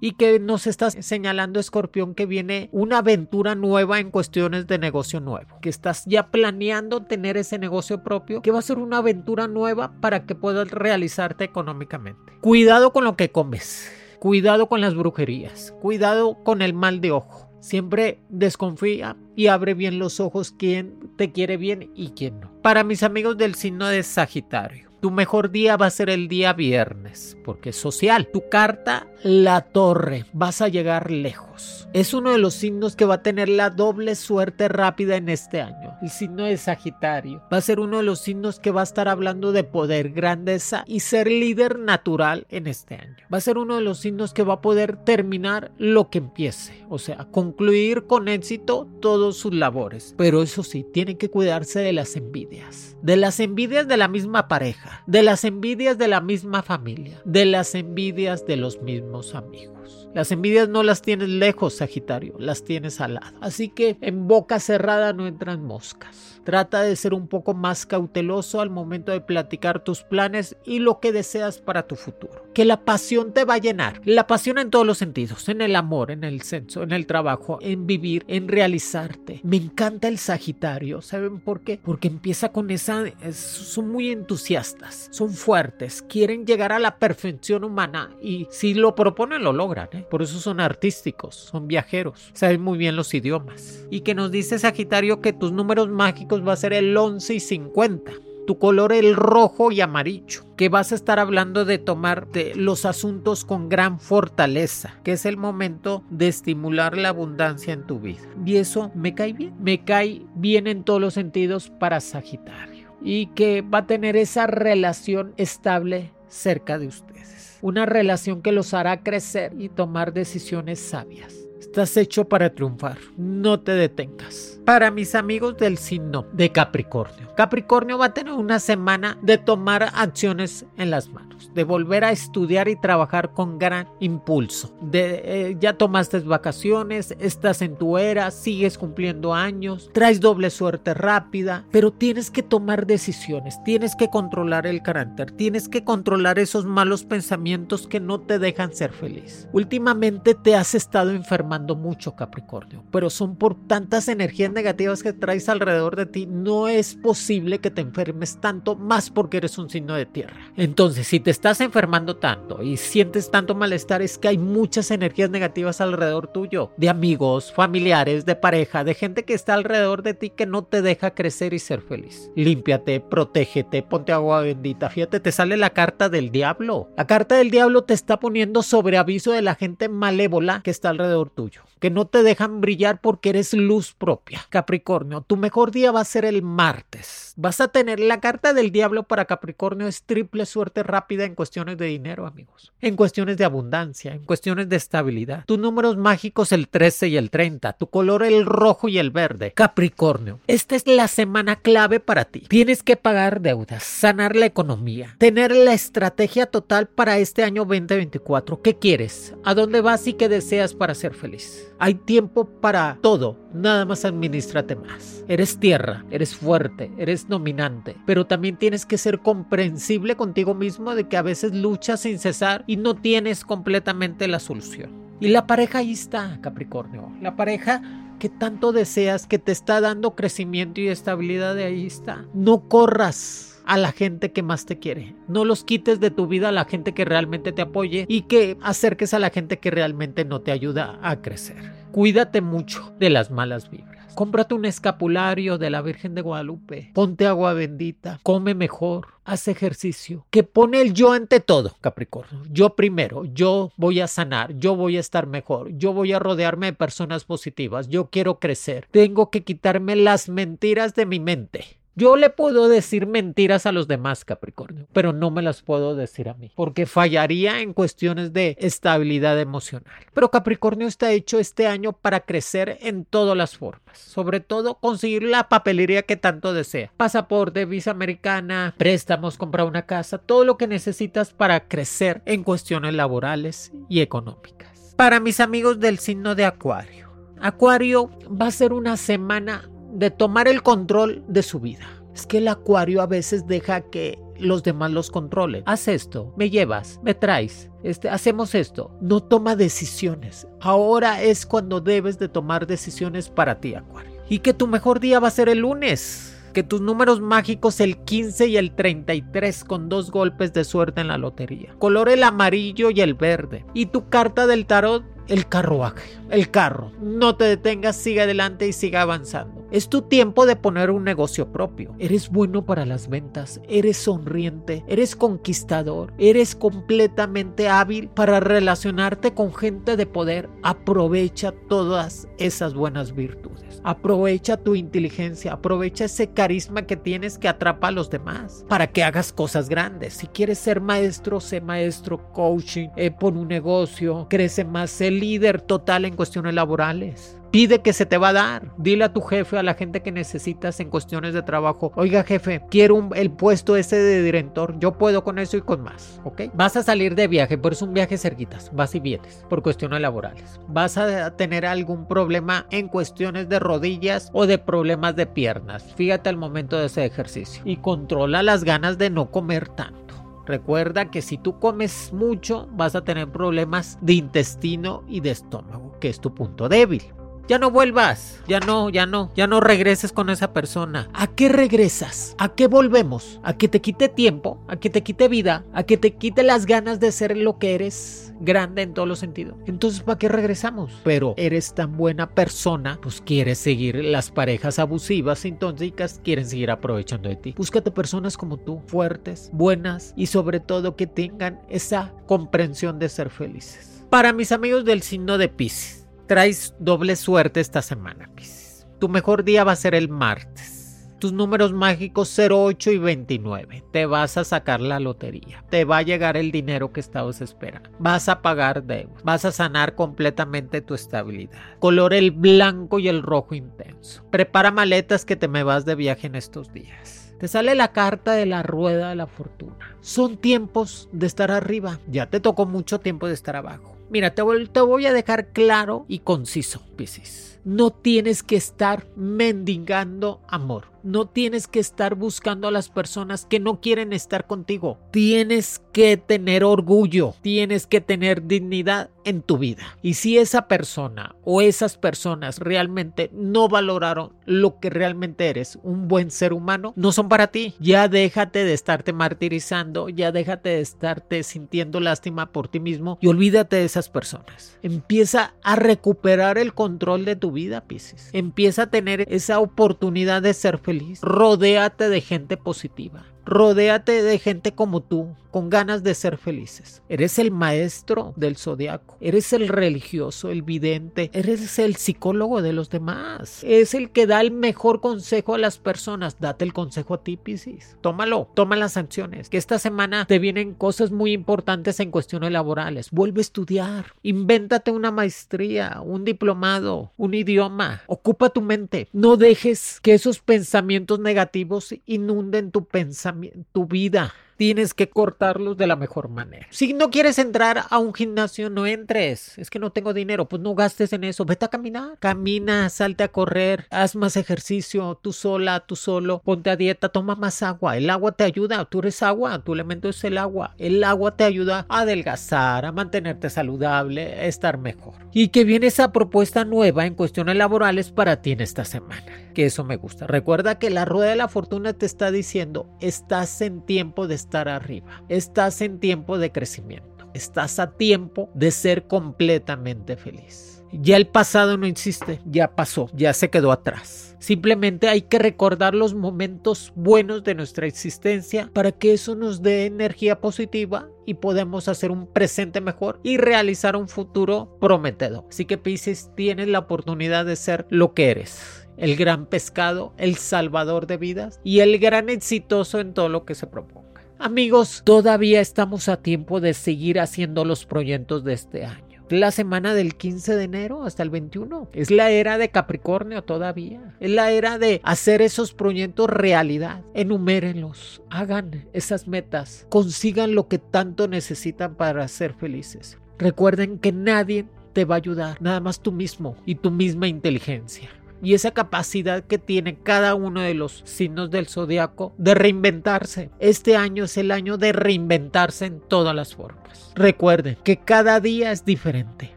y 0.00 0.12
que 0.12 0.38
nos 0.38 0.66
estás 0.66 0.96
señalando, 1.00 1.60
Escorpión, 1.60 2.14
que 2.14 2.26
viene 2.26 2.68
una 2.72 2.98
aventura 2.98 3.54
nueva 3.54 4.00
en 4.00 4.10
cuestiones 4.10 4.66
de 4.66 4.78
negocio 4.78 5.20
nuevo, 5.20 5.58
que 5.60 5.68
estás 5.68 6.04
ya 6.06 6.30
planeando 6.30 7.04
tener 7.04 7.36
ese 7.36 7.58
negocio 7.58 8.02
propio, 8.02 8.42
que 8.42 8.50
va 8.50 8.58
a 8.58 8.62
ser 8.62 8.78
una 8.78 8.98
aventura 8.98 9.48
nueva 9.48 9.92
para 10.00 10.26
que 10.26 10.34
puedas 10.34 10.70
realizarte 10.70 11.44
económicamente. 11.44 12.32
Cuidado 12.40 12.92
con 12.92 13.04
lo 13.04 13.16
que 13.16 13.30
comes, 13.30 13.90
cuidado 14.18 14.68
con 14.68 14.80
las 14.80 14.94
brujerías, 14.94 15.74
cuidado 15.80 16.42
con 16.44 16.62
el 16.62 16.74
mal 16.74 17.00
de 17.00 17.12
ojo. 17.12 17.50
Siempre 17.60 18.20
desconfía 18.28 19.16
y 19.34 19.46
abre 19.46 19.72
bien 19.72 19.98
los 19.98 20.20
ojos 20.20 20.54
quién 20.56 20.98
te 21.16 21.32
quiere 21.32 21.56
bien 21.56 21.90
y 21.94 22.10
quién 22.10 22.40
no. 22.40 22.52
Para 22.60 22.84
mis 22.84 23.02
amigos 23.02 23.38
del 23.38 23.54
signo 23.54 23.86
de 23.86 24.02
Sagitario, 24.02 24.83
tu 25.04 25.10
mejor 25.10 25.50
día 25.50 25.76
va 25.76 25.84
a 25.84 25.90
ser 25.90 26.08
el 26.08 26.28
día 26.28 26.54
viernes, 26.54 27.36
porque 27.44 27.68
es 27.68 27.76
social. 27.76 28.28
Tu 28.32 28.48
carta, 28.48 29.06
la 29.22 29.60
torre, 29.60 30.24
vas 30.32 30.62
a 30.62 30.68
llegar 30.68 31.10
lejos. 31.10 31.53
Es 31.92 32.14
uno 32.14 32.32
de 32.32 32.38
los 32.38 32.54
signos 32.54 32.96
que 32.96 33.04
va 33.04 33.14
a 33.14 33.22
tener 33.22 33.48
la 33.48 33.70
doble 33.70 34.14
suerte 34.14 34.68
rápida 34.68 35.16
en 35.16 35.28
este 35.28 35.60
año. 35.60 35.94
El 36.02 36.10
signo 36.10 36.44
de 36.44 36.56
Sagitario 36.56 37.42
va 37.52 37.58
a 37.58 37.60
ser 37.62 37.80
uno 37.80 37.98
de 37.98 38.02
los 38.02 38.20
signos 38.20 38.58
que 38.58 38.70
va 38.70 38.80
a 38.80 38.84
estar 38.84 39.08
hablando 39.08 39.52
de 39.52 39.64
poder, 39.64 40.10
grandeza 40.10 40.84
y 40.86 41.00
ser 41.00 41.28
líder 41.28 41.78
natural 41.78 42.46
en 42.50 42.66
este 42.66 42.96
año. 42.96 43.16
Va 43.32 43.38
a 43.38 43.42
ser 43.42 43.58
uno 43.58 43.76
de 43.76 43.82
los 43.82 43.98
signos 43.98 44.34
que 44.34 44.42
va 44.42 44.54
a 44.54 44.60
poder 44.60 44.96
terminar 44.96 45.72
lo 45.78 46.10
que 46.10 46.18
empiece, 46.18 46.84
o 46.88 46.98
sea, 46.98 47.26
concluir 47.30 48.06
con 48.06 48.28
éxito 48.28 48.88
todos 49.00 49.36
sus 49.36 49.54
labores. 49.54 50.14
Pero 50.16 50.42
eso 50.42 50.62
sí, 50.62 50.84
tiene 50.92 51.16
que 51.16 51.30
cuidarse 51.30 51.80
de 51.80 51.92
las 51.92 52.16
envidias. 52.16 52.96
De 53.02 53.16
las 53.16 53.40
envidias 53.40 53.86
de 53.86 53.96
la 53.96 54.08
misma 54.08 54.48
pareja 54.48 55.04
de 55.06 55.22
las 55.22 55.44
envidias 55.44 55.98
de 55.98 56.08
la 56.08 56.20
misma 56.20 56.62
familia, 56.62 57.20
de 57.24 57.44
las 57.44 57.74
envidias 57.74 58.46
de 58.46 58.56
los 58.56 58.80
mismos 58.82 59.34
amigos. 59.34 60.03
Las 60.14 60.30
envidias 60.30 60.68
no 60.68 60.84
las 60.84 61.02
tienes 61.02 61.28
lejos, 61.28 61.74
Sagitario, 61.74 62.36
las 62.38 62.62
tienes 62.62 63.00
al 63.00 63.14
lado. 63.14 63.36
Así 63.40 63.68
que 63.68 63.96
en 64.00 64.28
boca 64.28 64.60
cerrada 64.60 65.12
no 65.12 65.26
entran 65.26 65.64
moscas. 65.64 66.33
Trata 66.44 66.82
de 66.82 66.96
ser 66.96 67.14
un 67.14 67.28
poco 67.28 67.54
más 67.54 67.86
cauteloso 67.86 68.60
al 68.60 68.70
momento 68.70 69.12
de 69.12 69.20
platicar 69.20 69.82
tus 69.82 70.02
planes 70.02 70.56
y 70.64 70.78
lo 70.78 71.00
que 71.00 71.12
deseas 71.12 71.58
para 71.58 71.86
tu 71.86 71.96
futuro. 71.96 72.44
Que 72.54 72.64
la 72.64 72.84
pasión 72.84 73.32
te 73.32 73.44
va 73.44 73.54
a 73.54 73.58
llenar. 73.58 74.00
La 74.04 74.26
pasión 74.26 74.58
en 74.58 74.70
todos 74.70 74.86
los 74.86 74.98
sentidos, 74.98 75.48
en 75.48 75.60
el 75.60 75.74
amor, 75.74 76.10
en 76.10 76.22
el 76.22 76.42
censo, 76.42 76.82
en 76.82 76.92
el 76.92 77.06
trabajo, 77.06 77.58
en 77.60 77.86
vivir, 77.86 78.24
en 78.28 78.48
realizarte. 78.48 79.40
Me 79.42 79.56
encanta 79.56 80.08
el 80.08 80.18
Sagitario. 80.18 81.02
¿Saben 81.02 81.40
por 81.40 81.62
qué? 81.62 81.80
Porque 81.82 82.08
empieza 82.08 82.50
con 82.52 82.70
esa... 82.70 83.04
son 83.32 83.88
muy 83.88 84.10
entusiastas, 84.10 85.08
son 85.10 85.30
fuertes, 85.30 86.02
quieren 86.02 86.46
llegar 86.46 86.72
a 86.72 86.78
la 86.78 86.98
perfección 86.98 87.64
humana 87.64 88.10
y 88.22 88.46
si 88.50 88.74
lo 88.74 88.94
proponen 88.94 89.42
lo 89.42 89.52
logran. 89.52 89.88
¿eh? 89.92 90.06
Por 90.10 90.22
eso 90.22 90.38
son 90.38 90.60
artísticos, 90.60 91.34
son 91.34 91.66
viajeros, 91.66 92.30
saben 92.32 92.60
muy 92.60 92.78
bien 92.78 92.96
los 92.96 93.12
idiomas. 93.14 93.86
Y 93.90 94.00
que 94.00 94.14
nos 94.14 94.30
dice 94.30 94.58
Sagitario 94.58 95.20
que 95.20 95.32
tus 95.32 95.52
números 95.52 95.88
mágicos 95.88 96.33
va 96.42 96.54
a 96.54 96.56
ser 96.56 96.72
el 96.72 96.96
11 96.96 97.34
y 97.34 97.40
50. 97.40 98.12
tu 98.46 98.58
color 98.58 98.92
el 98.92 99.16
rojo 99.16 99.72
y 99.72 99.80
amarillo, 99.80 100.42
que 100.56 100.68
vas 100.68 100.92
a 100.92 100.94
estar 100.96 101.18
hablando 101.18 101.64
de 101.64 101.78
tomar 101.78 102.28
los 102.54 102.84
asuntos 102.84 103.42
con 103.42 103.70
gran 103.70 103.98
fortaleza, 103.98 105.00
que 105.02 105.12
es 105.12 105.24
el 105.24 105.38
momento 105.38 106.02
de 106.10 106.28
estimular 106.28 106.94
la 106.96 107.08
abundancia 107.08 107.72
en 107.72 107.86
tu 107.86 108.00
vida. 108.00 108.20
Y 108.44 108.56
eso 108.56 108.90
me 108.94 109.14
cae 109.14 109.32
bien, 109.32 109.54
me 109.58 109.82
cae 109.82 110.26
bien 110.34 110.66
en 110.66 110.84
todos 110.84 111.00
los 111.00 111.14
sentidos 111.14 111.70
para 111.70 112.00
Sagitario 112.00 112.84
y 113.02 113.26
que 113.28 113.62
va 113.62 113.78
a 113.78 113.86
tener 113.86 114.16
esa 114.16 114.46
relación 114.46 115.34
estable 115.36 116.12
cerca 116.28 116.78
de 116.78 116.88
ustedes. 116.88 117.58
Una 117.60 117.86
relación 117.86 118.42
que 118.42 118.52
los 118.52 118.74
hará 118.74 119.02
crecer 119.02 119.52
y 119.58 119.68
tomar 119.68 120.12
decisiones 120.12 120.80
sabias. 120.80 121.43
Estás 121.58 121.96
hecho 121.96 122.28
para 122.28 122.54
triunfar. 122.54 122.98
No 123.16 123.60
te 123.60 123.72
detengas. 123.72 124.60
Para 124.64 124.90
mis 124.90 125.14
amigos 125.14 125.56
del 125.56 125.76
signo 125.76 126.26
de 126.32 126.50
Capricornio. 126.50 127.34
Capricornio 127.36 127.98
va 127.98 128.06
a 128.06 128.14
tener 128.14 128.32
una 128.32 128.60
semana 128.60 129.18
de 129.20 129.38
tomar 129.38 129.90
acciones 129.94 130.64
en 130.78 130.90
las 130.90 131.10
manos, 131.10 131.50
de 131.52 131.64
volver 131.64 132.04
a 132.04 132.12
estudiar 132.12 132.68
y 132.68 132.80
trabajar 132.80 133.32
con 133.32 133.58
gran 133.58 133.88
impulso. 134.00 134.72
Eh, 134.92 135.56
ya 135.58 135.76
tomaste 135.76 136.20
vacaciones, 136.20 137.14
estás 137.18 137.60
en 137.60 137.76
tu 137.76 137.98
era, 137.98 138.30
sigues 138.30 138.78
cumpliendo 138.78 139.34
años, 139.34 139.90
traes 139.92 140.20
doble 140.20 140.48
suerte 140.48 140.94
rápida, 140.94 141.66
pero 141.70 141.92
tienes 141.92 142.30
que 142.30 142.42
tomar 142.42 142.86
decisiones, 142.86 143.62
tienes 143.64 143.96
que 143.96 144.08
controlar 144.08 144.66
el 144.66 144.82
carácter, 144.82 145.32
tienes 145.32 145.68
que 145.68 145.84
controlar 145.84 146.38
esos 146.38 146.64
malos 146.64 147.04
pensamientos 147.04 147.88
que 147.88 148.00
no 148.00 148.20
te 148.20 148.38
dejan 148.38 148.72
ser 148.72 148.92
feliz. 148.92 149.48
Últimamente 149.52 150.34
te 150.34 150.54
has 150.54 150.74
estado 150.74 151.10
mucho, 151.44 152.16
Capricornio, 152.16 152.84
pero 152.90 153.10
son 153.10 153.36
por 153.36 153.54
tantas 153.66 154.08
energías 154.08 154.52
negativas 154.52 155.02
que 155.02 155.12
traes 155.12 155.48
alrededor 155.48 155.96
de 155.96 156.06
ti, 156.06 156.26
no 156.26 156.68
es 156.68 156.94
posible 156.94 157.58
que 157.60 157.70
te 157.70 157.80
enfermes 157.80 158.40
tanto 158.40 158.76
más 158.76 159.10
porque 159.10 159.38
eres 159.38 159.58
un 159.58 159.70
signo 159.70 159.94
de 159.94 160.06
tierra. 160.06 160.36
Entonces, 160.56 161.06
si 161.06 161.20
te 161.20 161.30
estás 161.30 161.60
enfermando 161.60 162.16
tanto 162.16 162.62
y 162.62 162.76
sientes 162.76 163.30
tanto 163.30 163.54
malestar, 163.54 164.02
es 164.02 164.18
que 164.18 164.28
hay 164.28 164.38
muchas 164.38 164.90
energías 164.90 165.30
negativas 165.30 165.80
alrededor 165.80 166.28
tuyo, 166.28 166.72
de 166.76 166.88
amigos, 166.88 167.52
familiares, 167.52 168.26
de 168.26 168.36
pareja, 168.36 168.84
de 168.84 168.94
gente 168.94 169.24
que 169.24 169.34
está 169.34 169.54
alrededor 169.54 170.02
de 170.02 170.14
ti 170.14 170.30
que 170.30 170.46
no 170.46 170.64
te 170.64 170.82
deja 170.82 171.12
crecer 171.12 171.54
y 171.54 171.58
ser 171.58 171.80
feliz. 171.80 172.30
Límpiate, 172.34 173.00
protégete, 173.00 173.82
ponte 173.82 174.12
agua 174.12 174.40
bendita. 174.40 174.90
Fíjate, 174.90 175.20
te 175.20 175.32
sale 175.32 175.56
la 175.56 175.70
carta 175.70 176.08
del 176.08 176.30
diablo. 176.30 176.88
La 176.96 177.06
carta 177.06 177.36
del 177.36 177.50
diablo 177.50 177.84
te 177.84 177.94
está 177.94 178.18
poniendo 178.18 178.62
sobre 178.62 178.98
aviso 178.98 179.32
de 179.32 179.42
la 179.42 179.54
gente 179.54 179.88
malévola 179.88 180.60
que 180.62 180.70
está 180.70 180.90
alrededor 180.90 181.30
tuyo, 181.34 181.62
que 181.84 181.90
no 181.90 182.06
te 182.06 182.22
dejan 182.22 182.62
brillar 182.62 183.02
porque 183.02 183.28
eres 183.28 183.52
luz 183.52 183.92
propia. 183.92 184.40
Capricornio, 184.48 185.20
tu 185.20 185.36
mejor 185.36 185.70
día 185.70 185.92
va 185.92 186.00
a 186.00 186.06
ser 186.06 186.24
el 186.24 186.40
martes. 186.40 187.34
Vas 187.36 187.60
a 187.60 187.68
tener 187.68 188.00
la 188.00 188.20
carta 188.20 188.54
del 188.54 188.70
diablo 188.70 189.02
para 189.02 189.26
Capricornio 189.26 189.86
es 189.86 190.02
triple 190.02 190.46
suerte 190.46 190.82
rápida 190.82 191.24
en 191.24 191.34
cuestiones 191.34 191.76
de 191.76 191.84
dinero, 191.84 192.26
amigos. 192.26 192.72
En 192.80 192.96
cuestiones 192.96 193.36
de 193.36 193.44
abundancia, 193.44 194.14
en 194.14 194.24
cuestiones 194.24 194.70
de 194.70 194.76
estabilidad. 194.76 195.44
Tus 195.44 195.58
números 195.58 195.98
mágicos 195.98 196.52
el 196.52 196.68
13 196.68 197.08
y 197.08 197.18
el 197.18 197.28
30, 197.28 197.74
tu 197.74 197.88
color 197.88 198.22
el 198.22 198.46
rojo 198.46 198.88
y 198.88 198.96
el 198.96 199.10
verde. 199.10 199.52
Capricornio, 199.52 200.40
esta 200.46 200.76
es 200.76 200.86
la 200.86 201.06
semana 201.06 201.56
clave 201.56 202.00
para 202.00 202.24
ti. 202.24 202.46
Tienes 202.48 202.82
que 202.82 202.96
pagar 202.96 203.42
deudas, 203.42 203.82
sanar 203.82 204.36
la 204.36 204.46
economía, 204.46 205.16
tener 205.18 205.54
la 205.54 205.74
estrategia 205.74 206.46
total 206.46 206.88
para 206.88 207.18
este 207.18 207.42
año 207.42 207.66
2024. 207.66 208.62
¿Qué 208.62 208.78
quieres? 208.78 209.34
¿A 209.44 209.52
dónde 209.52 209.82
vas 209.82 210.06
y 210.06 210.14
qué 210.14 210.30
deseas 210.30 210.72
para 210.72 210.94
ser 210.94 211.12
feliz? 211.12 211.73
Hay 211.84 211.92
tiempo 211.92 212.46
para 212.46 212.96
todo, 213.02 213.36
nada 213.52 213.84
más 213.84 214.06
administrate 214.06 214.74
más. 214.74 215.22
Eres 215.28 215.58
tierra, 215.58 216.02
eres 216.10 216.34
fuerte, 216.34 216.90
eres 216.96 217.28
dominante, 217.28 217.94
pero 218.06 218.26
también 218.26 218.56
tienes 218.56 218.86
que 218.86 218.96
ser 218.96 219.18
comprensible 219.18 220.16
contigo 220.16 220.54
mismo 220.54 220.94
de 220.94 221.08
que 221.08 221.18
a 221.18 221.22
veces 221.22 221.52
luchas 221.52 222.00
sin 222.00 222.18
cesar 222.18 222.64
y 222.66 222.78
no 222.78 222.94
tienes 222.94 223.44
completamente 223.44 224.28
la 224.28 224.40
solución. 224.40 224.92
Y 225.20 225.28
la 225.28 225.46
pareja 225.46 225.80
ahí 225.80 225.92
está, 225.92 226.38
Capricornio. 226.40 227.12
La 227.20 227.36
pareja 227.36 227.82
que 228.18 228.30
tanto 228.30 228.72
deseas, 228.72 229.26
que 229.26 229.38
te 229.38 229.52
está 229.52 229.82
dando 229.82 230.14
crecimiento 230.14 230.80
y 230.80 230.88
estabilidad, 230.88 231.54
ahí 231.58 231.84
está. 231.84 232.24
No 232.32 232.66
corras 232.66 233.53
a 233.66 233.76
la 233.76 233.92
gente 233.92 234.32
que 234.32 234.42
más 234.42 234.66
te 234.66 234.78
quiere. 234.78 235.14
No 235.28 235.44
los 235.44 235.64
quites 235.64 236.00
de 236.00 236.10
tu 236.10 236.26
vida 236.26 236.48
a 236.48 236.52
la 236.52 236.64
gente 236.64 236.92
que 236.92 237.04
realmente 237.04 237.52
te 237.52 237.62
apoye 237.62 238.06
y 238.08 238.22
que 238.22 238.56
acerques 238.62 239.14
a 239.14 239.18
la 239.18 239.30
gente 239.30 239.58
que 239.58 239.70
realmente 239.70 240.24
no 240.24 240.40
te 240.40 240.52
ayuda 240.52 240.98
a 241.02 241.20
crecer. 241.22 241.72
Cuídate 241.92 242.40
mucho 242.40 242.94
de 242.98 243.10
las 243.10 243.30
malas 243.30 243.70
vibras. 243.70 244.14
Cómprate 244.14 244.54
un 244.54 244.64
escapulario 244.64 245.58
de 245.58 245.70
la 245.70 245.82
Virgen 245.82 246.14
de 246.14 246.22
Guadalupe. 246.22 246.92
Ponte 246.94 247.26
agua 247.26 247.52
bendita. 247.52 248.20
Come 248.22 248.54
mejor. 248.54 249.08
Haz 249.24 249.48
ejercicio. 249.48 250.26
Que 250.30 250.44
pone 250.44 250.80
el 250.80 250.92
yo 250.92 251.12
ante 251.12 251.40
todo, 251.40 251.74
Capricornio. 251.80 252.42
Yo 252.48 252.76
primero. 252.76 253.24
Yo 253.24 253.72
voy 253.76 254.00
a 254.00 254.06
sanar. 254.06 254.56
Yo 254.56 254.76
voy 254.76 254.98
a 254.98 255.00
estar 255.00 255.26
mejor. 255.26 255.76
Yo 255.76 255.92
voy 255.92 256.12
a 256.12 256.20
rodearme 256.20 256.66
de 256.66 256.72
personas 256.74 257.24
positivas. 257.24 257.88
Yo 257.88 258.10
quiero 258.10 258.38
crecer. 258.38 258.86
Tengo 258.92 259.30
que 259.30 259.42
quitarme 259.42 259.96
las 259.96 260.28
mentiras 260.28 260.94
de 260.94 261.06
mi 261.06 261.18
mente. 261.18 261.78
Yo 261.96 262.16
le 262.16 262.28
puedo 262.28 262.68
decir 262.68 263.06
mentiras 263.06 263.66
a 263.66 263.72
los 263.72 263.86
demás, 263.86 264.24
Capricornio, 264.24 264.88
pero 264.92 265.12
no 265.12 265.30
me 265.30 265.42
las 265.42 265.62
puedo 265.62 265.94
decir 265.94 266.28
a 266.28 266.34
mí, 266.34 266.50
porque 266.56 266.86
fallaría 266.86 267.60
en 267.60 267.72
cuestiones 267.72 268.32
de 268.32 268.56
estabilidad 268.58 269.38
emocional. 269.38 269.94
Pero 270.12 270.32
Capricornio 270.32 270.88
está 270.88 271.12
hecho 271.12 271.38
este 271.38 271.68
año 271.68 271.92
para 271.92 272.20
crecer 272.20 272.78
en 272.80 273.04
todas 273.04 273.36
las 273.36 273.56
formas, 273.56 273.96
sobre 273.96 274.40
todo 274.40 274.74
conseguir 274.74 275.22
la 275.22 275.48
papelería 275.48 276.02
que 276.02 276.16
tanto 276.16 276.52
desea. 276.52 276.90
Pasaporte, 276.96 277.64
visa 277.64 277.92
americana, 277.92 278.74
préstamos, 278.76 279.38
comprar 279.38 279.66
una 279.66 279.86
casa, 279.86 280.18
todo 280.18 280.44
lo 280.44 280.56
que 280.56 280.66
necesitas 280.66 281.32
para 281.32 281.68
crecer 281.68 282.22
en 282.26 282.42
cuestiones 282.42 282.92
laborales 282.94 283.70
y 283.88 284.00
económicas. 284.00 284.94
Para 284.96 285.20
mis 285.20 285.38
amigos 285.38 285.78
del 285.78 286.00
signo 286.00 286.34
de 286.34 286.44
Acuario, 286.44 287.12
Acuario 287.40 288.10
va 288.28 288.46
a 288.46 288.50
ser 288.50 288.72
una 288.72 288.96
semana 288.96 289.68
de 289.94 290.10
tomar 290.10 290.48
el 290.48 290.62
control 290.62 291.24
de 291.28 291.42
su 291.42 291.60
vida. 291.60 291.86
Es 292.14 292.26
que 292.26 292.38
el 292.38 292.48
acuario 292.48 293.00
a 293.00 293.06
veces 293.06 293.46
deja 293.46 293.80
que 293.80 294.18
los 294.38 294.62
demás 294.62 294.90
los 294.90 295.10
controlen. 295.10 295.62
Haz 295.66 295.88
esto, 295.88 296.32
me 296.36 296.50
llevas, 296.50 297.00
me 297.02 297.14
traes, 297.14 297.70
este, 297.82 298.08
hacemos 298.08 298.54
esto. 298.54 298.90
No 299.00 299.20
toma 299.20 299.56
decisiones. 299.56 300.46
Ahora 300.60 301.22
es 301.22 301.46
cuando 301.46 301.80
debes 301.80 302.18
de 302.18 302.28
tomar 302.28 302.66
decisiones 302.66 303.28
para 303.28 303.60
ti, 303.60 303.74
acuario. 303.74 304.12
Y 304.28 304.40
que 304.40 304.54
tu 304.54 304.66
mejor 304.66 305.00
día 305.00 305.20
va 305.20 305.28
a 305.28 305.32
ser 305.32 305.48
el 305.48 305.58
lunes. 305.58 306.30
Que 306.52 306.62
tus 306.62 306.80
números 306.80 307.20
mágicos 307.20 307.80
el 307.80 307.98
15 307.98 308.46
y 308.46 308.56
el 308.56 308.76
33 308.76 309.64
con 309.64 309.88
dos 309.88 310.12
golpes 310.12 310.52
de 310.52 310.62
suerte 310.62 311.00
en 311.00 311.08
la 311.08 311.18
lotería. 311.18 311.74
Color 311.80 312.08
el 312.08 312.22
amarillo 312.22 312.90
y 312.90 313.00
el 313.00 313.14
verde. 313.14 313.64
Y 313.74 313.86
tu 313.86 314.08
carta 314.08 314.46
del 314.46 314.66
tarot 314.66 315.04
el 315.28 315.48
carruaje, 315.48 316.18
el 316.30 316.50
carro. 316.50 316.92
No 317.00 317.36
te 317.36 317.44
detengas, 317.44 317.96
sigue 317.96 318.22
adelante 318.22 318.68
y 318.68 318.72
siga 318.72 319.02
avanzando. 319.02 319.63
Es 319.74 319.88
tu 319.88 320.02
tiempo 320.02 320.46
de 320.46 320.54
poner 320.54 320.92
un 320.92 321.02
negocio 321.02 321.50
propio. 321.50 321.96
Eres 321.98 322.30
bueno 322.30 322.64
para 322.64 322.86
las 322.86 323.08
ventas, 323.08 323.60
eres 323.68 323.96
sonriente, 323.96 324.84
eres 324.86 325.16
conquistador, 325.16 326.14
eres 326.16 326.54
completamente 326.54 327.68
hábil 327.68 328.08
para 328.08 328.38
relacionarte 328.38 329.34
con 329.34 329.52
gente 329.52 329.96
de 329.96 330.06
poder. 330.06 330.48
Aprovecha 330.62 331.50
todas 331.68 332.28
esas 332.38 332.74
buenas 332.74 333.16
virtudes. 333.16 333.80
Aprovecha 333.82 334.56
tu 334.56 334.76
inteligencia, 334.76 335.54
aprovecha 335.54 336.04
ese 336.04 336.28
carisma 336.28 336.82
que 336.82 336.96
tienes 336.96 337.36
que 337.36 337.48
atrapa 337.48 337.88
a 337.88 337.90
los 337.90 338.10
demás 338.10 338.64
para 338.68 338.86
que 338.86 339.02
hagas 339.02 339.32
cosas 339.32 339.68
grandes. 339.68 340.14
Si 340.14 340.28
quieres 340.28 340.58
ser 340.58 340.80
maestro, 340.80 341.40
sé 341.40 341.60
maestro, 341.60 342.32
coaching, 342.32 342.90
eh, 342.96 343.10
pon 343.10 343.36
un 343.36 343.48
negocio, 343.48 344.28
crece 344.30 344.64
más, 344.64 344.92
sé 344.92 345.10
líder 345.10 345.60
total 345.60 346.04
en 346.04 346.14
cuestiones 346.14 346.54
laborales. 346.54 347.36
Pide 347.54 347.82
que 347.82 347.92
se 347.92 348.04
te 348.04 348.18
va 348.18 348.30
a 348.30 348.32
dar. 348.32 348.74
Dile 348.78 349.04
a 349.04 349.12
tu 349.12 349.20
jefe, 349.20 349.56
a 349.56 349.62
la 349.62 349.74
gente 349.74 350.02
que 350.02 350.10
necesitas 350.10 350.80
en 350.80 350.90
cuestiones 350.90 351.34
de 351.34 351.42
trabajo. 351.42 351.92
Oiga, 351.94 352.24
jefe, 352.24 352.62
quiero 352.68 353.10
el 353.14 353.30
puesto 353.30 353.76
ese 353.76 353.94
de 353.94 354.24
director. 354.24 354.76
Yo 354.80 354.98
puedo 354.98 355.22
con 355.22 355.38
eso 355.38 355.56
y 355.56 355.60
con 355.60 355.84
más. 355.84 356.20
¿Ok? 356.24 356.42
Vas 356.54 356.76
a 356.76 356.82
salir 356.82 357.14
de 357.14 357.28
viaje, 357.28 357.56
pero 357.56 357.72
es 357.72 357.80
un 357.80 357.94
viaje 357.94 358.18
cerquitas. 358.18 358.72
Vas 358.74 358.96
y 358.96 358.98
vienes 358.98 359.46
por 359.48 359.62
cuestiones 359.62 360.00
laborales. 360.00 360.58
Vas 360.66 360.98
a 360.98 361.36
tener 361.36 361.64
algún 361.64 362.08
problema 362.08 362.66
en 362.72 362.88
cuestiones 362.88 363.48
de 363.48 363.60
rodillas 363.60 364.30
o 364.32 364.48
de 364.48 364.58
problemas 364.58 365.14
de 365.14 365.26
piernas. 365.26 365.94
Fíjate 365.94 366.30
al 366.30 366.36
momento 366.36 366.76
de 366.76 366.86
ese 366.86 367.04
ejercicio. 367.04 367.62
Y 367.64 367.76
controla 367.76 368.42
las 368.42 368.64
ganas 368.64 368.98
de 368.98 369.10
no 369.10 369.30
comer 369.30 369.68
tanto. 369.68 370.02
Recuerda 370.44 371.08
que 371.12 371.22
si 371.22 371.38
tú 371.38 371.60
comes 371.60 372.12
mucho 372.12 372.68
vas 372.72 372.96
a 372.96 373.04
tener 373.04 373.28
problemas 373.28 373.96
de 374.00 374.14
intestino 374.14 375.04
y 375.06 375.20
de 375.20 375.30
estómago, 375.30 375.96
que 376.00 376.08
es 376.08 376.18
tu 376.18 376.34
punto 376.34 376.68
débil. 376.68 377.04
Ya 377.46 377.58
no 377.58 377.70
vuelvas, 377.70 378.40
ya 378.48 378.58
no, 378.60 378.88
ya 378.88 379.04
no, 379.04 379.30
ya 379.36 379.46
no 379.46 379.60
regreses 379.60 380.12
con 380.12 380.30
esa 380.30 380.54
persona. 380.54 381.10
¿A 381.12 381.26
qué 381.26 381.50
regresas? 381.50 382.34
¿A 382.38 382.54
qué 382.54 382.68
volvemos? 382.68 383.38
¿A 383.42 383.58
que 383.58 383.68
te 383.68 383.82
quite 383.82 384.08
tiempo? 384.08 384.58
¿A 384.66 384.76
que 384.76 384.88
te 384.88 385.02
quite 385.02 385.28
vida? 385.28 385.64
¿A 385.74 385.82
que 385.82 385.98
te 385.98 386.14
quite 386.14 386.42
las 386.42 386.64
ganas 386.64 387.00
de 387.00 387.12
ser 387.12 387.36
lo 387.36 387.58
que 387.58 387.74
eres? 387.74 388.24
grande 388.40 388.82
en 388.82 388.94
todos 388.94 389.08
los 389.08 389.18
sentidos. 389.18 389.56
Entonces, 389.66 390.02
¿para 390.02 390.18
qué 390.18 390.28
regresamos? 390.28 390.92
Pero 391.04 391.34
eres 391.36 391.74
tan 391.74 391.96
buena 391.96 392.30
persona, 392.30 392.98
pues 393.00 393.20
quieres 393.20 393.58
seguir 393.58 394.04
las 394.04 394.30
parejas 394.30 394.78
abusivas, 394.78 395.44
entonces 395.44 395.92
quieren 396.22 396.46
seguir 396.46 396.70
aprovechando 396.70 397.28
de 397.28 397.36
ti. 397.36 397.54
Búscate 397.56 397.90
personas 397.90 398.36
como 398.36 398.56
tú, 398.56 398.82
fuertes, 398.86 399.50
buenas 399.52 400.12
y 400.16 400.26
sobre 400.26 400.60
todo 400.60 400.96
que 400.96 401.06
tengan 401.06 401.60
esa 401.68 402.12
comprensión 402.26 402.98
de 402.98 403.08
ser 403.08 403.30
felices. 403.30 404.04
Para 404.10 404.32
mis 404.32 404.52
amigos 404.52 404.84
del 404.84 405.02
signo 405.02 405.38
de 405.38 405.48
Pisces, 405.48 406.03
traes 406.34 406.74
doble 406.80 407.14
suerte 407.14 407.60
esta 407.60 407.80
semana, 407.80 408.28
Pisces. 408.34 408.88
Tu 408.98 409.08
mejor 409.08 409.44
día 409.44 409.62
va 409.62 409.70
a 409.70 409.76
ser 409.76 409.94
el 409.94 410.08
martes 410.08 410.74
tus 411.20 411.32
números 411.32 411.72
mágicos 411.72 412.36
08 412.38 412.90
y 412.90 412.98
29. 412.98 413.84
Te 413.92 414.04
vas 414.04 414.36
a 414.36 414.44
sacar 414.44 414.80
la 414.80 415.00
lotería. 415.00 415.64
Te 415.70 415.84
va 415.86 415.98
a 415.98 416.02
llegar 416.02 416.36
el 416.36 416.50
dinero 416.50 416.92
que 416.92 417.00
estabas 417.00 417.40
esperando. 417.40 417.88
Vas 417.98 418.28
a 418.28 418.42
pagar 418.42 418.82
deudas. 418.82 419.22
Vas 419.22 419.46
a 419.46 419.52
sanar 419.52 419.94
completamente 419.94 420.82
tu 420.82 420.92
estabilidad. 420.92 421.78
Color 421.78 422.12
el 422.12 422.30
blanco 422.30 422.98
y 422.98 423.08
el 423.08 423.22
rojo 423.22 423.54
intenso. 423.54 424.22
Prepara 424.30 424.70
maletas 424.70 425.24
que 425.24 425.36
te 425.36 425.48
me 425.48 425.62
vas 425.62 425.86
de 425.86 425.94
viaje 425.94 426.26
en 426.26 426.34
estos 426.34 426.74
días. 426.74 427.34
Te 427.38 427.48
sale 427.48 427.74
la 427.74 427.92
carta 427.92 428.32
de 428.32 428.44
la 428.44 428.62
rueda 428.62 429.08
de 429.08 429.16
la 429.16 429.26
fortuna. 429.26 429.96
Son 430.02 430.36
tiempos 430.36 431.08
de 431.12 431.26
estar 431.26 431.50
arriba. 431.50 432.00
Ya 432.06 432.28
te 432.28 432.40
tocó 432.40 432.66
mucho 432.66 433.00
tiempo 433.00 433.28
de 433.28 433.34
estar 433.34 433.56
abajo. 433.56 433.96
Mira, 434.14 434.32
te 434.32 434.42
voy, 434.42 435.06
a 435.06 435.12
dejar 435.12 435.48
claro 435.48 436.04
y 436.06 436.20
conciso, 436.20 436.80
Piscis. 436.94 437.53
No 437.64 437.90
tienes 437.90 438.42
que 438.42 438.56
estar 438.56 439.06
mendigando 439.16 440.40
amor 440.48 440.94
no 441.04 441.26
tienes 441.26 441.68
que 441.68 441.80
estar 441.80 442.14
buscando 442.14 442.66
a 442.66 442.70
las 442.70 442.88
personas 442.88 443.44
que 443.44 443.60
no 443.60 443.80
quieren 443.80 444.12
estar 444.12 444.46
contigo. 444.46 444.98
Tienes 445.10 445.82
que 445.92 446.16
tener 446.16 446.64
orgullo, 446.64 447.34
tienes 447.42 447.86
que 447.86 448.00
tener 448.00 448.46
dignidad 448.46 449.10
en 449.24 449.42
tu 449.42 449.58
vida. 449.58 449.98
Y 450.02 450.14
si 450.14 450.38
esa 450.38 450.66
persona 450.66 451.36
o 451.44 451.60
esas 451.60 451.98
personas 451.98 452.58
realmente 452.58 453.30
no 453.32 453.68
valoraron 453.68 454.32
lo 454.46 454.80
que 454.80 454.90
realmente 454.90 455.48
eres, 455.48 455.78
un 455.82 456.08
buen 456.08 456.30
ser 456.30 456.52
humano, 456.52 456.94
no 456.96 457.12
son 457.12 457.28
para 457.28 457.48
ti. 457.48 457.74
Ya 457.78 458.08
déjate 458.08 458.64
de 458.64 458.72
estarte 458.72 459.12
martirizando, 459.12 460.08
ya 460.08 460.32
déjate 460.32 460.70
de 460.70 460.80
estarte 460.80 461.42
sintiendo 461.42 462.00
lástima 462.00 462.50
por 462.50 462.68
ti 462.68 462.80
mismo 462.80 463.18
y 463.20 463.26
olvídate 463.26 463.76
de 463.76 463.84
esas 463.84 464.08
personas. 464.08 464.78
Empieza 464.82 465.54
a 465.62 465.76
recuperar 465.76 466.56
el 466.56 466.72
control 466.72 467.26
de 467.26 467.36
tu 467.36 467.52
vida, 467.54 467.80
Pisces. 467.86 468.28
Empieza 468.32 468.82
a 468.82 468.86
tener 468.90 469.26
esa 469.30 469.60
oportunidad 469.60 470.42
de 470.42 470.52
ser 470.52 470.76
feliz 470.76 471.20
Rodéate 471.22 472.10
de 472.10 472.20
gente 472.20 472.56
positiva. 472.58 473.24
Rodéate 473.46 474.22
de 474.22 474.38
gente 474.38 474.72
como 474.72 475.02
tú, 475.02 475.34
con 475.50 475.68
ganas 475.68 476.02
de 476.02 476.14
ser 476.14 476.38
felices. 476.38 477.02
Eres 477.08 477.38
el 477.38 477.50
maestro 477.50 478.32
del 478.36 478.56
zodiaco, 478.56 479.18
eres 479.20 479.52
el 479.52 479.68
religioso, 479.68 480.50
el 480.50 480.62
vidente, 480.62 481.30
eres 481.34 481.78
el 481.78 481.96
psicólogo 481.96 482.62
de 482.62 482.72
los 482.72 482.88
demás. 482.88 483.62
Es 483.62 483.94
el 483.94 484.10
que 484.10 484.26
da 484.26 484.40
el 484.40 484.50
mejor 484.50 485.00
consejo 485.00 485.54
a 485.54 485.58
las 485.58 485.78
personas. 485.78 486.40
Date 486.40 486.64
el 486.64 486.72
consejo 486.72 487.14
a 487.14 487.22
ti, 487.22 487.36
Piscis. 487.36 487.96
Tómalo, 488.00 488.48
toma 488.54 488.76
las 488.76 488.92
sanciones. 488.92 489.50
Que 489.50 489.58
esta 489.58 489.78
semana 489.78 490.24
te 490.24 490.38
vienen 490.38 490.72
cosas 490.72 491.10
muy 491.10 491.32
importantes 491.32 492.00
en 492.00 492.10
cuestiones 492.10 492.50
laborales. 492.50 493.10
Vuelve 493.10 493.40
a 493.40 493.42
estudiar. 493.42 494.06
Invéntate 494.22 494.90
una 494.90 495.10
maestría, 495.10 496.00
un 496.02 496.24
diplomado, 496.24 497.12
un 497.18 497.34
idioma. 497.34 498.02
Ocupa 498.06 498.48
tu 498.48 498.62
mente. 498.62 499.08
No 499.12 499.36
dejes 499.36 500.00
que 500.00 500.14
esos 500.14 500.38
pensamientos 500.38 501.20
negativos 501.20 501.94
inunden 502.06 502.70
tu 502.70 502.86
pensamiento 502.86 503.33
tu 503.72 503.86
vida 503.86 504.32
tienes 504.56 504.94
que 504.94 505.08
cortarlos 505.08 505.76
de 505.76 505.86
la 505.86 505.96
mejor 505.96 506.28
manera. 506.28 506.66
Si 506.70 506.92
no 506.92 507.10
quieres 507.10 507.38
entrar 507.38 507.84
a 507.90 507.98
un 507.98 508.14
gimnasio, 508.14 508.70
no 508.70 508.86
entres. 508.86 509.58
Es 509.58 509.70
que 509.70 509.78
no 509.78 509.90
tengo 509.90 510.12
dinero, 510.12 510.48
pues 510.48 510.62
no 510.62 510.74
gastes 510.74 511.12
en 511.12 511.24
eso. 511.24 511.44
Vete 511.44 511.64
a 511.64 511.68
caminar. 511.68 512.18
Camina, 512.18 512.88
salte 512.90 513.24
a 513.24 513.28
correr, 513.28 513.86
haz 513.90 514.16
más 514.16 514.36
ejercicio, 514.36 515.18
tú 515.20 515.32
sola, 515.32 515.80
tú 515.80 515.96
solo, 515.96 516.40
ponte 516.44 516.70
a 516.70 516.76
dieta, 516.76 517.08
toma 517.08 517.34
más 517.34 517.62
agua. 517.62 517.96
El 517.96 518.10
agua 518.10 518.32
te 518.32 518.44
ayuda, 518.44 518.84
tú 518.84 519.00
eres 519.00 519.22
agua, 519.22 519.62
tu 519.62 519.72
elemento 519.72 520.08
es 520.08 520.22
el 520.24 520.38
agua. 520.38 520.74
El 520.78 521.02
agua 521.04 521.36
te 521.36 521.44
ayuda 521.44 521.86
a 521.88 522.00
adelgazar, 522.00 522.84
a 522.84 522.92
mantenerte 522.92 523.50
saludable, 523.50 524.34
a 524.34 524.46
estar 524.46 524.78
mejor. 524.78 525.14
Y 525.32 525.48
que 525.48 525.64
viene 525.64 525.86
esa 525.86 526.12
propuesta 526.12 526.64
nueva 526.64 527.06
en 527.06 527.14
cuestiones 527.14 527.56
laborales 527.56 528.10
para 528.10 528.40
ti 528.42 528.52
en 528.52 528.60
esta 528.60 528.84
semana. 528.84 529.52
Que 529.54 529.66
eso 529.66 529.84
me 529.84 529.96
gusta. 529.96 530.26
Recuerda 530.26 530.78
que 530.78 530.90
la 530.90 531.04
rueda 531.04 531.30
de 531.30 531.36
la 531.36 531.48
fortuna 531.48 531.92
te 531.92 532.06
está 532.06 532.30
diciendo, 532.30 532.88
estás 533.00 533.60
en 533.60 533.82
tiempo 533.82 534.26
de 534.26 534.34
estar 534.44 534.68
arriba. 534.68 535.24
Estás 535.28 535.80
en 535.80 535.98
tiempo 535.98 536.38
de 536.38 536.52
crecimiento. 536.52 537.30
Estás 537.34 537.78
a 537.78 537.90
tiempo 537.90 538.50
de 538.54 538.70
ser 538.70 539.06
completamente 539.06 540.16
feliz. 540.16 540.74
Ya 540.92 541.16
el 541.16 541.26
pasado 541.26 541.76
no 541.76 541.86
existe, 541.86 542.40
ya 542.44 542.76
pasó, 542.76 543.10
ya 543.14 543.32
se 543.32 543.50
quedó 543.50 543.72
atrás. 543.72 544.36
Simplemente 544.38 545.08
hay 545.08 545.22
que 545.22 545.40
recordar 545.40 545.94
los 545.94 546.14
momentos 546.14 546.92
buenos 546.94 547.42
de 547.42 547.56
nuestra 547.56 547.86
existencia 547.88 548.70
para 548.72 548.92
que 548.92 549.14
eso 549.14 549.34
nos 549.34 549.62
dé 549.62 549.86
energía 549.86 550.40
positiva 550.40 551.08
y 551.26 551.34
podemos 551.34 551.88
hacer 551.88 552.12
un 552.12 552.28
presente 552.28 552.80
mejor 552.80 553.18
y 553.24 553.38
realizar 553.38 553.96
un 553.96 554.08
futuro 554.08 554.76
prometedor. 554.80 555.46
Así 555.48 555.64
que 555.64 555.78
Pisces 555.78 556.30
tienes 556.36 556.68
la 556.68 556.80
oportunidad 556.80 557.44
de 557.44 557.56
ser 557.56 557.86
lo 557.90 558.14
que 558.14 558.30
eres. 558.30 558.86
El 558.96 559.16
gran 559.16 559.46
pescado, 559.46 560.12
el 560.16 560.36
salvador 560.36 561.08
de 561.08 561.16
vidas 561.16 561.58
y 561.64 561.80
el 561.80 561.98
gran 561.98 562.28
exitoso 562.28 563.00
en 563.00 563.14
todo 563.14 563.28
lo 563.28 563.44
que 563.44 563.56
se 563.56 563.66
propone. 563.66 564.03
Amigos, 564.44 565.00
todavía 565.06 565.62
estamos 565.62 566.10
a 566.10 566.18
tiempo 566.18 566.60
de 566.60 566.74
seguir 566.74 567.18
haciendo 567.18 567.64
los 567.64 567.86
proyectos 567.86 568.44
de 568.44 568.52
este 568.52 568.84
año. 568.84 569.24
La 569.30 569.50
semana 569.50 569.94
del 569.94 570.16
15 570.16 570.56
de 570.56 570.64
enero 570.64 571.04
hasta 571.04 571.22
el 571.22 571.30
21. 571.30 571.88
Es 571.94 572.10
la 572.10 572.30
era 572.30 572.58
de 572.58 572.68
Capricornio 572.68 573.40
todavía. 573.40 574.14
Es 574.20 574.30
la 574.30 574.50
era 574.50 574.76
de 574.76 575.00
hacer 575.02 575.40
esos 575.40 575.72
proyectos 575.72 576.28
realidad. 576.28 577.00
Enumérenlos. 577.14 578.20
Hagan 578.28 578.86
esas 578.92 579.26
metas. 579.26 579.86
Consigan 579.88 580.54
lo 580.54 580.68
que 580.68 580.78
tanto 580.78 581.26
necesitan 581.26 581.94
para 581.94 582.28
ser 582.28 582.52
felices. 582.52 583.16
Recuerden 583.38 583.98
que 583.98 584.12
nadie 584.12 584.66
te 584.92 585.06
va 585.06 585.14
a 585.14 585.24
ayudar. 585.24 585.56
Nada 585.62 585.80
más 585.80 586.00
tú 586.00 586.12
mismo 586.12 586.54
y 586.66 586.74
tu 586.74 586.90
misma 586.90 587.28
inteligencia 587.28 588.10
y 588.44 588.54
esa 588.54 588.72
capacidad 588.72 589.42
que 589.42 589.58
tiene 589.58 589.98
cada 589.98 590.34
uno 590.34 590.60
de 590.60 590.74
los 590.74 591.02
signos 591.04 591.50
del 591.50 591.66
zodiaco 591.66 592.34
de 592.36 592.54
reinventarse. 592.54 593.50
Este 593.58 593.96
año 593.96 594.24
es 594.24 594.36
el 594.36 594.50
año 594.50 594.76
de 594.76 594.92
reinventarse 594.92 595.86
en 595.86 596.00
todas 596.00 596.34
las 596.34 596.54
formas. 596.54 597.12
Recuerden 597.14 597.78
que 597.82 597.96
cada 597.96 598.40
día 598.40 598.70
es 598.70 598.84
diferente 598.84 599.56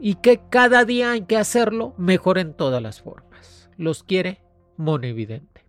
y 0.00 0.16
que 0.16 0.40
cada 0.50 0.84
día 0.84 1.12
hay 1.12 1.22
que 1.22 1.36
hacerlo 1.36 1.94
mejor 1.96 2.38
en 2.38 2.54
todas 2.54 2.82
las 2.82 3.00
formas. 3.00 3.70
Los 3.76 4.02
quiere 4.02 4.40
Monividente. 4.76 5.64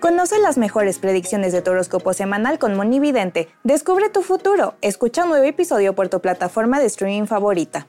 Conoce 0.00 0.38
las 0.38 0.58
mejores 0.58 0.98
predicciones 0.98 1.52
de 1.52 1.62
tu 1.62 1.72
horóscopo 1.72 2.12
semanal 2.12 2.58
con 2.58 2.76
Monividente. 2.76 3.48
Descubre 3.64 4.08
tu 4.10 4.22
futuro. 4.22 4.74
Escucha 4.80 5.24
un 5.24 5.30
nuevo 5.30 5.44
episodio 5.44 5.94
por 5.94 6.08
tu 6.08 6.20
plataforma 6.20 6.78
de 6.78 6.86
streaming 6.86 7.26
favorita. 7.26 7.88